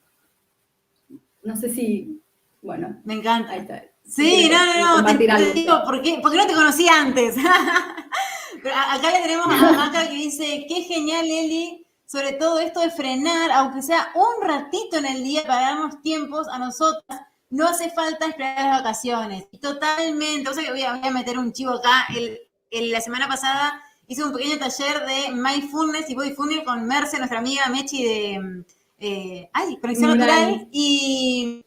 No 1.44 1.56
sé 1.56 1.70
si, 1.70 2.22
bueno. 2.62 3.00
Me 3.06 3.13
encanta. 3.13 3.52
Ahí 3.52 3.60
está. 3.60 3.82
Sí, 4.06 4.50
no, 4.52 4.58
no, 4.58 5.02
no, 5.02 5.18
te, 5.18 5.54
digo, 5.54 5.82
¿por 5.86 6.02
qué, 6.02 6.18
no 6.18 6.48
te 6.48 6.54
conocí 6.54 6.86
antes? 6.90 7.36
pero 8.63 8.76
acá 8.76 9.12
le 9.12 9.22
tenemos 9.22 9.48
a 9.48 9.72
Maca 9.72 10.10
que 10.10 10.16
dice, 10.16 10.66
qué 10.68 10.82
genial, 10.82 11.26
Eli, 11.26 11.86
sobre 12.06 12.34
todo 12.34 12.60
esto 12.60 12.82
de 12.82 12.90
frenar, 12.90 13.52
aunque 13.52 13.82
sea 13.82 14.10
un 14.16 14.46
ratito 14.46 14.98
en 14.98 15.06
el 15.06 15.24
día 15.24 15.44
para 15.44 15.62
darnos 15.62 16.02
tiempos 16.02 16.50
a 16.50 16.60
nosotras 16.60 17.22
no 17.50 17.68
hace 17.68 17.90
falta 17.92 18.28
esperar 18.28 18.66
las 18.66 18.84
vacaciones. 18.84 19.48
Totalmente. 19.62 20.50
O 20.50 20.54
sea 20.54 20.64
que 20.64 20.72
voy 20.72 20.84
a, 20.84 20.96
meter 21.12 21.38
un 21.38 21.54
chivo 21.54 21.72
acá. 21.72 22.08
El, 22.16 22.92
la 22.92 23.02
semana 23.02 23.28
pasada 23.28 23.82
hice 24.08 24.24
un 24.24 24.34
pequeño 24.34 24.58
taller 24.58 25.06
de 25.06 25.32
Mindfulness 25.32 26.10
y 26.10 26.16
Bodyfulness 26.16 26.64
con 26.64 26.86
Merce, 26.86 27.18
nuestra 27.18 27.40
amiga 27.40 27.68
Mechi 27.68 28.04
de 28.04 28.66
eh, 29.00 29.50
ay, 29.54 29.78
Conexión 29.78 30.18
Natural. 30.18 30.68
Y 30.72 31.64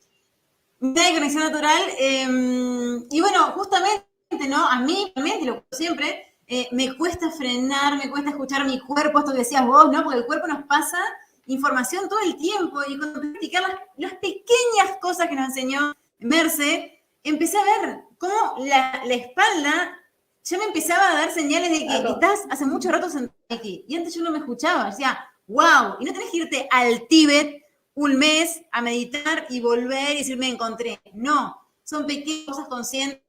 de 0.81 1.13
Conexión 1.15 1.45
Natural. 1.45 1.83
Em, 1.99 3.07
y 3.11 3.21
bueno, 3.21 3.53
justamente, 3.53 4.05
¿no? 4.49 4.67
A 4.67 4.81
mí, 4.81 5.13
realmente, 5.15 5.47
lo 5.47 5.65
siempre, 5.71 6.37
eh, 6.47 6.69
me 6.73 6.97
cuesta 6.97 7.31
frenar, 7.31 7.97
me 7.97 8.11
cuesta 8.11 8.31
escuchar 8.31 8.67
mi 8.67 8.81
cuerpo, 8.81 9.21
esto 9.21 9.33
que 9.33 9.39
decías 9.39 9.67
vos, 9.67 9.91
¿no? 9.91 10.03
Porque 10.03 10.19
el 10.19 10.27
cuerpo 10.27 10.47
nos 10.47 10.65
pasa 10.67 10.99
información 11.47 12.09
todo 12.09 12.21
el 12.21 12.37
tiempo 12.37 12.81
y 12.87 12.99
cuando 12.99 13.21
practicar 13.21 13.63
las, 13.97 14.13
pequeñas 14.15 14.99
cosas 15.01 15.29
que 15.29 15.35
nos 15.35 15.47
enseñó 15.47 15.95
Merce, 16.19 17.03
empecé 17.25 17.59
a 17.59 17.65
ver 17.65 18.01
cómo 18.19 18.65
la, 18.65 19.03
espalda 19.09 19.97
ya 20.43 20.59
me 20.59 20.65
empezaba 20.65 21.11
a 21.11 21.15
dar 21.15 21.31
señales 21.33 21.71
de 21.71 21.87
que 21.87 22.09
estás 22.09 22.41
hace 22.51 22.65
mucho 22.67 22.91
rato 22.91 23.11
sentado 23.11 23.37
aquí. 23.51 23.85
Y 23.89 23.97
antes 23.97 24.15
yo 24.15 24.23
no 24.23 24.31
me 24.31 24.39
escuchaba, 24.39 24.87
decía, 24.87 25.19
wow, 25.47 25.97
y 26.01 26.05
no 26.05 26.13
tenés 26.13 26.31
que 26.31 26.39
irte 26.39 26.69
al 26.71 27.07
Tíbet 27.09 27.63
un 27.95 28.17
mes 28.17 28.63
a 28.73 28.81
meditar 28.81 29.47
y 29.51 29.61
volver 29.61 30.13
y 30.13 30.19
decir, 30.19 30.39
me 30.39 30.49
encontré. 30.49 31.01
No, 31.13 31.61
son 31.85 32.07
pequeñas 32.07 32.47
cosas 32.47 32.69
conscientes 32.69 33.23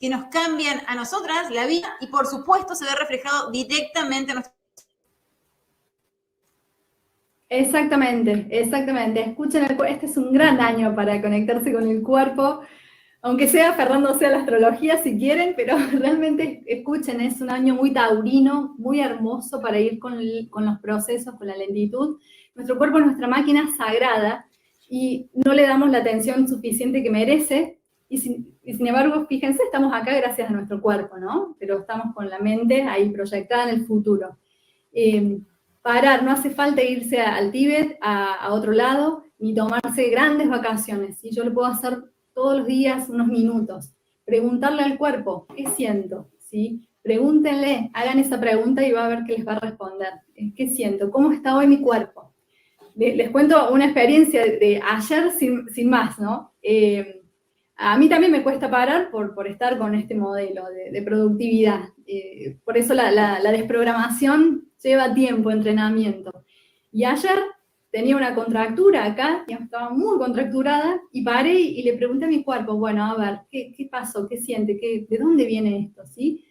que 0.00 0.08
nos 0.08 0.26
cambian 0.26 0.82
a 0.86 0.94
nosotras 0.94 1.50
la 1.50 1.66
vida 1.66 1.96
y 2.00 2.06
por 2.06 2.26
supuesto 2.26 2.74
se 2.74 2.84
ve 2.84 2.94
reflejado 2.94 3.50
directamente 3.50 4.32
en 4.32 4.36
nuestra 4.36 4.57
Exactamente, 7.50 8.46
exactamente. 8.50 9.20
Escuchen, 9.20 9.64
el, 9.64 9.76
este 9.88 10.06
es 10.06 10.16
un 10.18 10.32
gran 10.32 10.60
año 10.60 10.94
para 10.94 11.20
conectarse 11.22 11.72
con 11.72 11.88
el 11.88 12.02
cuerpo, 12.02 12.60
aunque 13.22 13.48
sea 13.48 13.70
aferrándose 13.70 14.26
a 14.26 14.30
la 14.30 14.38
astrología 14.40 15.02
si 15.02 15.18
quieren, 15.18 15.54
pero 15.56 15.76
realmente 15.98 16.62
escuchen, 16.66 17.20
es 17.22 17.40
un 17.40 17.50
año 17.50 17.74
muy 17.74 17.92
taurino, 17.92 18.74
muy 18.78 19.00
hermoso 19.00 19.62
para 19.62 19.80
ir 19.80 19.98
con, 19.98 20.18
los 20.18 20.78
procesos, 20.80 21.34
con 21.36 21.48
la 21.48 21.56
lentitud. 21.56 22.18
nuestro 22.54 22.76
cuerpo 22.76 22.98
es 22.98 23.06
nuestra 23.06 23.28
máquina 23.28 23.66
sagrada 23.78 24.46
y 24.90 25.30
no 25.32 25.54
le 25.54 25.62
damos 25.62 25.90
la 25.90 25.98
atención 25.98 26.46
suficiente 26.48 27.02
que 27.02 27.10
merece. 27.10 27.78
Y 28.10 28.18
sin, 28.18 28.56
embargo, 28.64 29.26
fíjense, 29.26 29.62
estamos 29.62 29.92
acá 29.94 30.14
gracias 30.14 30.48
a 30.48 30.52
nuestro 30.52 30.80
cuerpo, 30.80 31.18
¿no? 31.18 31.56
Pero 31.58 31.80
estamos 31.80 32.14
con 32.14 32.28
la 32.28 32.38
mente 32.38 32.82
ahí 32.82 33.08
proyectada 33.10 33.64
en 33.64 33.80
el 33.80 33.86
futuro. 33.86 34.38
Eh, 34.92 35.40
parar, 35.82 36.22
no 36.22 36.30
hace 36.30 36.50
falta 36.50 36.82
irse 36.82 37.20
al 37.20 37.50
Tíbet, 37.50 37.98
a, 38.00 38.52
otro 38.52 38.72
lado, 38.72 39.24
ni 39.38 39.54
tomarse 39.54 40.10
grandes 40.10 40.48
vacaciones. 40.48 41.22
y 41.24 41.30
Yo 41.30 41.44
lo 41.44 41.54
puedo 41.54 41.68
hacer 41.68 41.98
todos 42.34 42.58
los 42.58 42.66
días 42.66 43.08
unos 43.08 43.28
minutos. 43.28 43.92
Preguntarle 44.24 44.82
al 44.82 44.98
cuerpo, 44.98 45.46
¿qué 45.56 45.66
siento? 45.68 46.28
¿Sí? 46.38 46.88
Pregúntenle, 47.02 47.90
hagan 47.94 48.18
esa 48.18 48.38
pregunta 48.38 48.86
y 48.86 48.92
va 48.92 49.06
a 49.06 49.08
ver 49.08 49.20
qué 49.26 49.38
les 49.38 49.46
va 49.46 49.54
a 49.54 49.60
responder. 49.60 50.12
¿Qué 50.54 50.68
siento? 50.68 51.10
¿Cómo 51.10 51.32
está 51.32 51.56
hoy 51.56 51.66
mi 51.66 51.80
cuerpo? 51.80 52.32
Les, 52.94 53.30
cuento 53.30 53.70
una 53.72 53.84
experiencia 53.86 54.42
de 54.44 54.82
ayer 54.84 55.30
sin, 55.30 55.88
más, 55.88 56.18
¿no? 56.18 56.52
Eh, 56.60 57.22
a 57.78 57.96
mí 57.96 58.08
también 58.08 58.32
me 58.32 58.42
cuesta 58.42 58.68
parar 58.68 59.10
por, 59.10 59.34
por 59.34 59.46
estar 59.46 59.78
con 59.78 59.94
este 59.94 60.16
modelo 60.16 60.64
de, 60.92 61.00
productividad. 61.02 61.90
Eh, 62.06 62.58
por 62.64 62.76
eso 62.76 62.92
la, 62.92 63.40
desprogramación 63.52 64.67
lleva 64.82 65.14
tiempo, 65.14 65.50
entrenamiento. 65.50 66.44
Y 66.90 67.04
ayer 67.04 67.38
tenía 67.90 68.16
una 68.16 68.34
contractura 68.34 69.04
acá, 69.04 69.44
estaba 69.48 69.90
muy 69.90 70.18
contracturada, 70.18 71.00
y 71.12 71.22
paré 71.22 71.54
y, 71.54 71.82
le 71.82 71.94
pregunté 71.94 72.26
a 72.26 72.28
mi 72.28 72.44
cuerpo, 72.44 72.74
bueno, 72.74 73.04
a 73.04 73.16
ver, 73.16 73.40
¿qué, 73.50 73.72
qué 73.76 73.86
pasó? 73.86 74.28
¿Qué 74.28 74.38
siente? 74.38 74.78
¿Qué, 74.78 75.06
¿De 75.08 75.18
dónde 75.18 75.46
viene 75.46 75.78
esto? 75.80 76.06
¿Sí? 76.06 76.44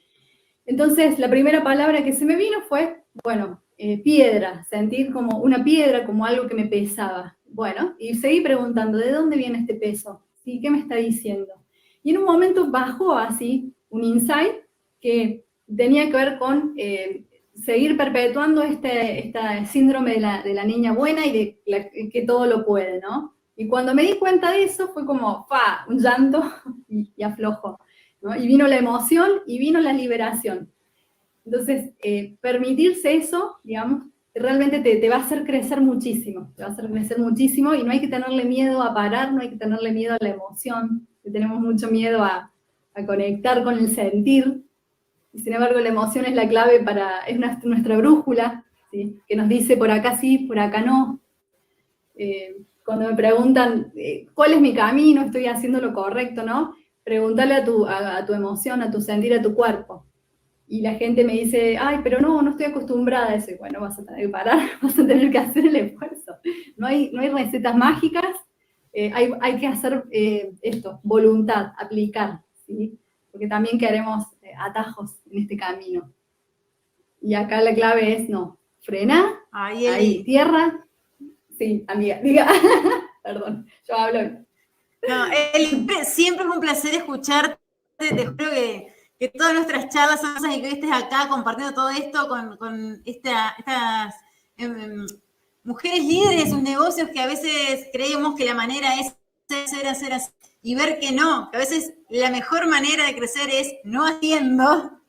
Entonces, 0.65 1.19
la 1.19 1.29
primera 1.29 1.63
palabra 1.63 2.03
que 2.03 2.13
se 2.13 2.25
me 2.25 2.35
vino 2.35 2.61
fue, 2.67 3.03
bueno, 3.23 3.61
eh, 3.77 4.01
piedra, 4.01 4.63
sentir 4.63 5.13
como 5.13 5.39
una 5.39 5.63
piedra, 5.63 6.05
como 6.05 6.25
algo 6.25 6.47
que 6.47 6.55
me 6.55 6.65
pesaba. 6.65 7.37
Bueno, 7.45 7.95
y 7.99 8.15
seguí 8.15 8.41
preguntando, 8.41 8.97
¿de 8.97 9.11
dónde 9.11 9.37
viene 9.37 9.59
este 9.59 9.75
peso? 9.75 10.23
¿Sí? 10.43 10.59
¿Qué 10.59 10.71
me 10.71 10.79
está 10.79 10.95
diciendo? 10.95 11.53
Y 12.03 12.11
en 12.11 12.17
un 12.17 12.25
momento 12.25 12.71
bajó 12.71 13.13
así 13.13 13.73
un 13.89 14.03
insight 14.03 14.55
que 14.99 15.45
tenía 15.73 16.07
que 16.07 16.17
ver 16.17 16.37
con 16.39 16.73
eh, 16.77 17.23
seguir 17.63 17.97
perpetuando 17.97 18.61
este, 18.61 19.27
este 19.27 19.65
síndrome 19.65 20.13
de 20.13 20.19
la, 20.19 20.41
de 20.43 20.53
la, 20.53 20.63
niña 20.63 20.93
buena 20.93 21.25
y 21.25 21.59
de 21.65 22.09
que 22.11 22.21
todo 22.21 22.45
lo 22.45 22.65
puede, 22.65 22.99
¿no? 23.01 23.35
Y 23.55 23.67
cuando 23.67 23.93
me 23.95 24.03
di 24.03 24.13
cuenta 24.19 24.51
de 24.51 24.63
eso 24.63 24.89
fue 24.89 25.05
como, 25.05 25.45
fa, 25.47 25.85
un 25.89 25.99
llanto 25.99 26.43
y, 26.87 27.11
y 27.15 27.23
aflojo. 27.23 27.79
Y 28.39 28.47
vino 28.47 28.67
la 28.67 28.77
emoción 28.77 29.29
y 29.45 29.59
vino 29.59 29.79
la 29.79 29.93
liberación. 29.93 30.71
Entonces, 31.47 31.91
eh, 32.03 32.35
permitirse 32.41 33.15
eso, 33.15 33.59
digamos, 33.63 34.03
realmente 34.35 34.79
te, 34.81 35.09
va 35.09 35.15
a 35.15 35.19
hacer 35.19 35.45
crecer 35.45 35.79
muchísimo, 35.79 36.51
te 36.55 36.63
va 36.63 36.69
a 36.69 36.71
hacer 36.73 36.89
crecer 36.89 37.19
muchísimo 37.19 37.73
y 37.73 37.83
no 37.83 37.91
hay 37.91 38.01
que 38.01 38.09
tenerle 38.09 38.43
miedo 38.43 38.83
a 38.83 38.93
parar, 38.93 39.33
no 39.33 39.41
hay 39.41 39.49
que 39.51 39.55
tenerle 39.55 39.93
miedo 39.93 40.13
a 40.13 40.17
la 40.19 40.29
emoción, 40.29 41.07
que 41.23 41.31
tenemos 41.31 41.59
mucho 41.59 41.89
miedo 41.89 42.23
a, 42.23 42.51
conectar 43.05 43.63
con 43.63 43.77
el 43.77 43.89
sentir. 43.91 44.63
Y 45.37 45.41
sin 45.41 45.53
embargo, 45.53 45.79
la 45.79 45.89
emoción 45.89 46.25
es 46.25 46.33
la 46.33 46.49
clave 46.49 46.79
para, 46.79 47.19
es 47.19 47.37
nuestra, 47.63 47.95
brújula, 47.95 48.65
que 48.91 49.35
nos 49.35 49.47
dice 49.47 49.77
por 49.77 49.91
acá 49.91 50.17
sí, 50.17 50.39
por 50.39 50.57
acá 50.57 50.81
no. 50.81 51.19
Eh, 52.15 52.55
cuando 52.83 53.07
me 53.07 53.15
preguntan 53.15 53.91
eh, 53.95 54.25
cuál 54.33 54.53
es 54.53 54.61
mi 54.61 54.73
camino, 54.73 55.21
estoy 55.21 55.45
haciendo 55.45 55.79
lo 55.79 55.93
correcto, 55.93 56.41
¿no? 56.41 56.73
Preguntarle 57.03 57.53
a 57.53 57.63
tu, 57.63 57.85
a, 57.85 58.25
tu 58.25 58.33
emoción, 58.33 58.81
a 58.81 58.89
tu 58.89 58.99
sentir, 58.99 59.31
a 59.35 59.41
tu 59.43 59.53
cuerpo. 59.53 60.07
Y 60.67 60.81
la 60.81 60.95
gente 60.95 61.23
me 61.23 61.33
dice, 61.33 61.77
ay, 61.79 61.99
pero 62.03 62.19
no, 62.19 62.41
no 62.41 62.49
estoy 62.49 62.65
acostumbrada 62.65 63.27
a 63.27 63.35
eso. 63.35 63.51
bueno, 63.59 63.79
vas 63.79 63.99
a 63.99 64.05
tener 64.05 64.23
que 64.23 64.29
parar, 64.29 64.57
vas 64.81 64.97
a 64.97 65.05
tener 65.05 65.29
que 65.29 65.37
hacer 65.37 65.67
el 65.67 65.75
esfuerzo. 65.75 66.33
No 66.77 66.87
hay, 66.87 67.11
no 67.13 67.21
hay 67.21 67.29
recetas 67.29 67.75
mágicas, 67.75 68.35
eh, 68.91 69.11
hay, 69.13 69.29
hay, 69.39 69.59
que 69.59 69.67
hacer 69.67 70.03
eh, 70.09 70.51
esto, 70.63 70.99
voluntad, 71.03 71.73
aplicar, 71.77 72.41
¿sí? 72.65 72.97
Porque 73.31 73.47
también 73.47 73.77
queremos 73.77 74.25
atajos 74.59 75.15
en 75.31 75.39
este 75.39 75.57
camino. 75.57 76.11
Y 77.21 77.33
acá 77.33 77.61
la 77.61 77.73
clave 77.73 78.13
es, 78.13 78.29
no, 78.29 78.57
frena, 78.81 79.39
ahí, 79.51 79.87
ahí 79.87 80.23
tierra. 80.23 80.85
Sí, 81.57 81.83
amiga, 81.87 82.19
diga, 82.23 82.47
perdón, 83.23 83.67
yo 83.87 83.95
hablo 83.95 84.47
no, 85.07 85.25
siempre 86.03 86.45
es 86.45 86.51
un 86.51 86.59
placer 86.59 86.95
escucharte. 86.95 87.57
Te 87.97 88.25
juro 88.25 88.51
que, 88.51 88.93
que 89.19 89.29
todas 89.29 89.53
nuestras 89.53 89.89
charlas 89.89 90.21
son 90.21 90.51
y 90.51 90.61
que 90.61 90.69
estés 90.69 90.91
acá 90.91 91.27
compartiendo 91.29 91.73
todo 91.73 91.89
esto 91.89 92.27
con, 92.27 93.01
estas 93.05 94.15
em, 94.57 94.77
em, 94.77 95.05
mujeres 95.63 96.03
líderes 96.03 96.45
de 96.45 96.49
sus 96.51 96.61
negocios 96.61 97.09
que 97.09 97.19
a 97.19 97.27
veces 97.27 97.87
creemos 97.91 98.35
que 98.35 98.45
la 98.45 98.53
manera 98.53 98.99
es 98.99 99.15
hacer, 99.49 99.87
hacer, 99.87 100.13
hacer, 100.13 100.33
y 100.61 100.75
ver 100.75 100.99
que 100.99 101.11
no, 101.11 101.49
que 101.51 101.57
a 101.57 101.59
veces 101.59 101.93
la 102.09 102.29
mejor 102.29 102.67
manera 102.67 103.05
de 103.05 103.15
crecer 103.15 103.49
es 103.49 103.73
no 103.83 104.05
haciendo. 104.05 104.91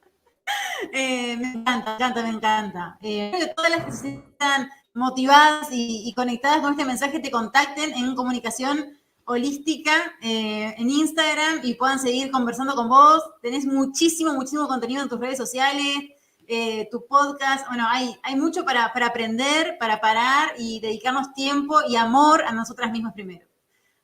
Eh, 0.95 1.37
me 1.37 1.53
encanta, 1.53 1.91
me 1.91 1.95
encanta, 1.97 2.23
me 2.23 2.29
encanta. 2.31 2.99
Eh, 3.03 3.33
que 3.39 3.47
todas 3.49 3.71
las 3.71 4.01
que 4.01 4.09
están 4.15 4.71
motivadas 4.95 5.69
y, 5.71 6.13
conectadas 6.15 6.61
con 6.61 6.73
este 6.73 6.85
mensaje 6.85 7.21
te 7.21 7.31
contacten 7.31 7.93
en 7.93 8.15
comunicación 8.15 8.99
holística 9.25 9.93
eh, 10.23 10.75
en 10.79 10.91
Instagram 10.91 11.61
y 11.63 11.75
puedan 11.75 11.99
seguir 11.99 12.31
conversando 12.31 12.75
con 12.75 12.89
vos. 12.89 13.23
Tenés 13.43 13.67
muchísimo, 13.67 14.33
muchísimo 14.33 14.67
contenido 14.67 15.03
en 15.03 15.09
tus 15.09 15.21
redes 15.21 15.37
sociales, 15.37 15.99
eh, 16.47 16.89
tu 16.91 17.07
podcast. 17.07 17.69
Bueno, 17.69 17.87
hay, 17.89 18.17
hay 18.23 18.37
mucho 18.37 18.65
para, 18.65 18.87
aprender, 18.87 19.77
para 19.79 20.01
parar 20.01 20.55
y 20.59 20.81
dedicarnos 20.81 21.35
tiempo 21.35 21.81
y 21.89 21.97
amor 21.97 22.43
a 22.43 22.53
nosotras 22.53 22.91
mismas 22.91 23.13
primero. 23.13 23.47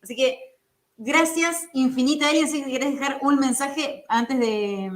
Así 0.03 0.15
que 0.15 0.54
gracias 0.97 1.69
infinita, 1.73 2.29
Ariel. 2.29 2.49
Si 2.49 2.65
querés 2.65 2.93
dejar 2.93 3.19
un 3.23 3.39
mensaje 3.39 4.05
antes 4.09 4.39
de... 4.39 4.91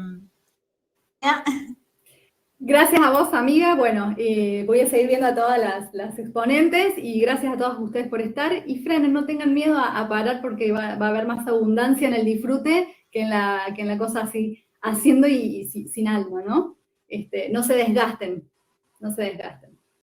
Gracias 2.61 3.01
a 3.01 3.11
vos, 3.11 3.33
amiga. 3.35 3.77
Bueno, 3.77 4.17
eh, 4.19 4.65
voy 4.67 4.81
a 4.81 4.89
seguir 4.89 5.07
viendo 5.07 5.29
a 5.29 5.35
todas 5.35 5.61
las, 5.93 6.19
exponentes 6.19 6.95
y 6.97 7.21
gracias 7.21 7.55
a 7.55 7.57
todos 7.57 7.79
ustedes 7.79 8.09
por 8.09 8.21
estar. 8.21 8.65
Y 8.67 8.81
frenen, 8.81 9.13
no 9.13 9.27
tengan 9.27 9.55
miedo 9.55 9.79
a, 9.79 10.09
parar 10.09 10.43
porque 10.43 10.73
va, 10.73 10.95
a 10.95 11.09
haber 11.09 11.27
más 11.27 11.47
abundancia 11.47 12.09
en 12.09 12.15
el 12.15 12.25
disfrute 12.25 12.97
que 13.13 13.21
en 13.23 13.31
la, 13.31 13.61
que 13.77 13.83
en 13.83 13.89
la 13.89 13.97
cosa 13.97 14.23
así, 14.23 14.65
haciendo 14.83 15.29
y, 15.29 15.67
sin 15.67 16.09
algo, 16.09 16.41
¿no? 16.41 16.77
Este, 17.07 17.49
no 17.51 17.63
se 17.63 17.75
desgasten, 17.75 18.51
no 18.99 19.13
se 19.13 19.23
desgasten. 19.23 19.78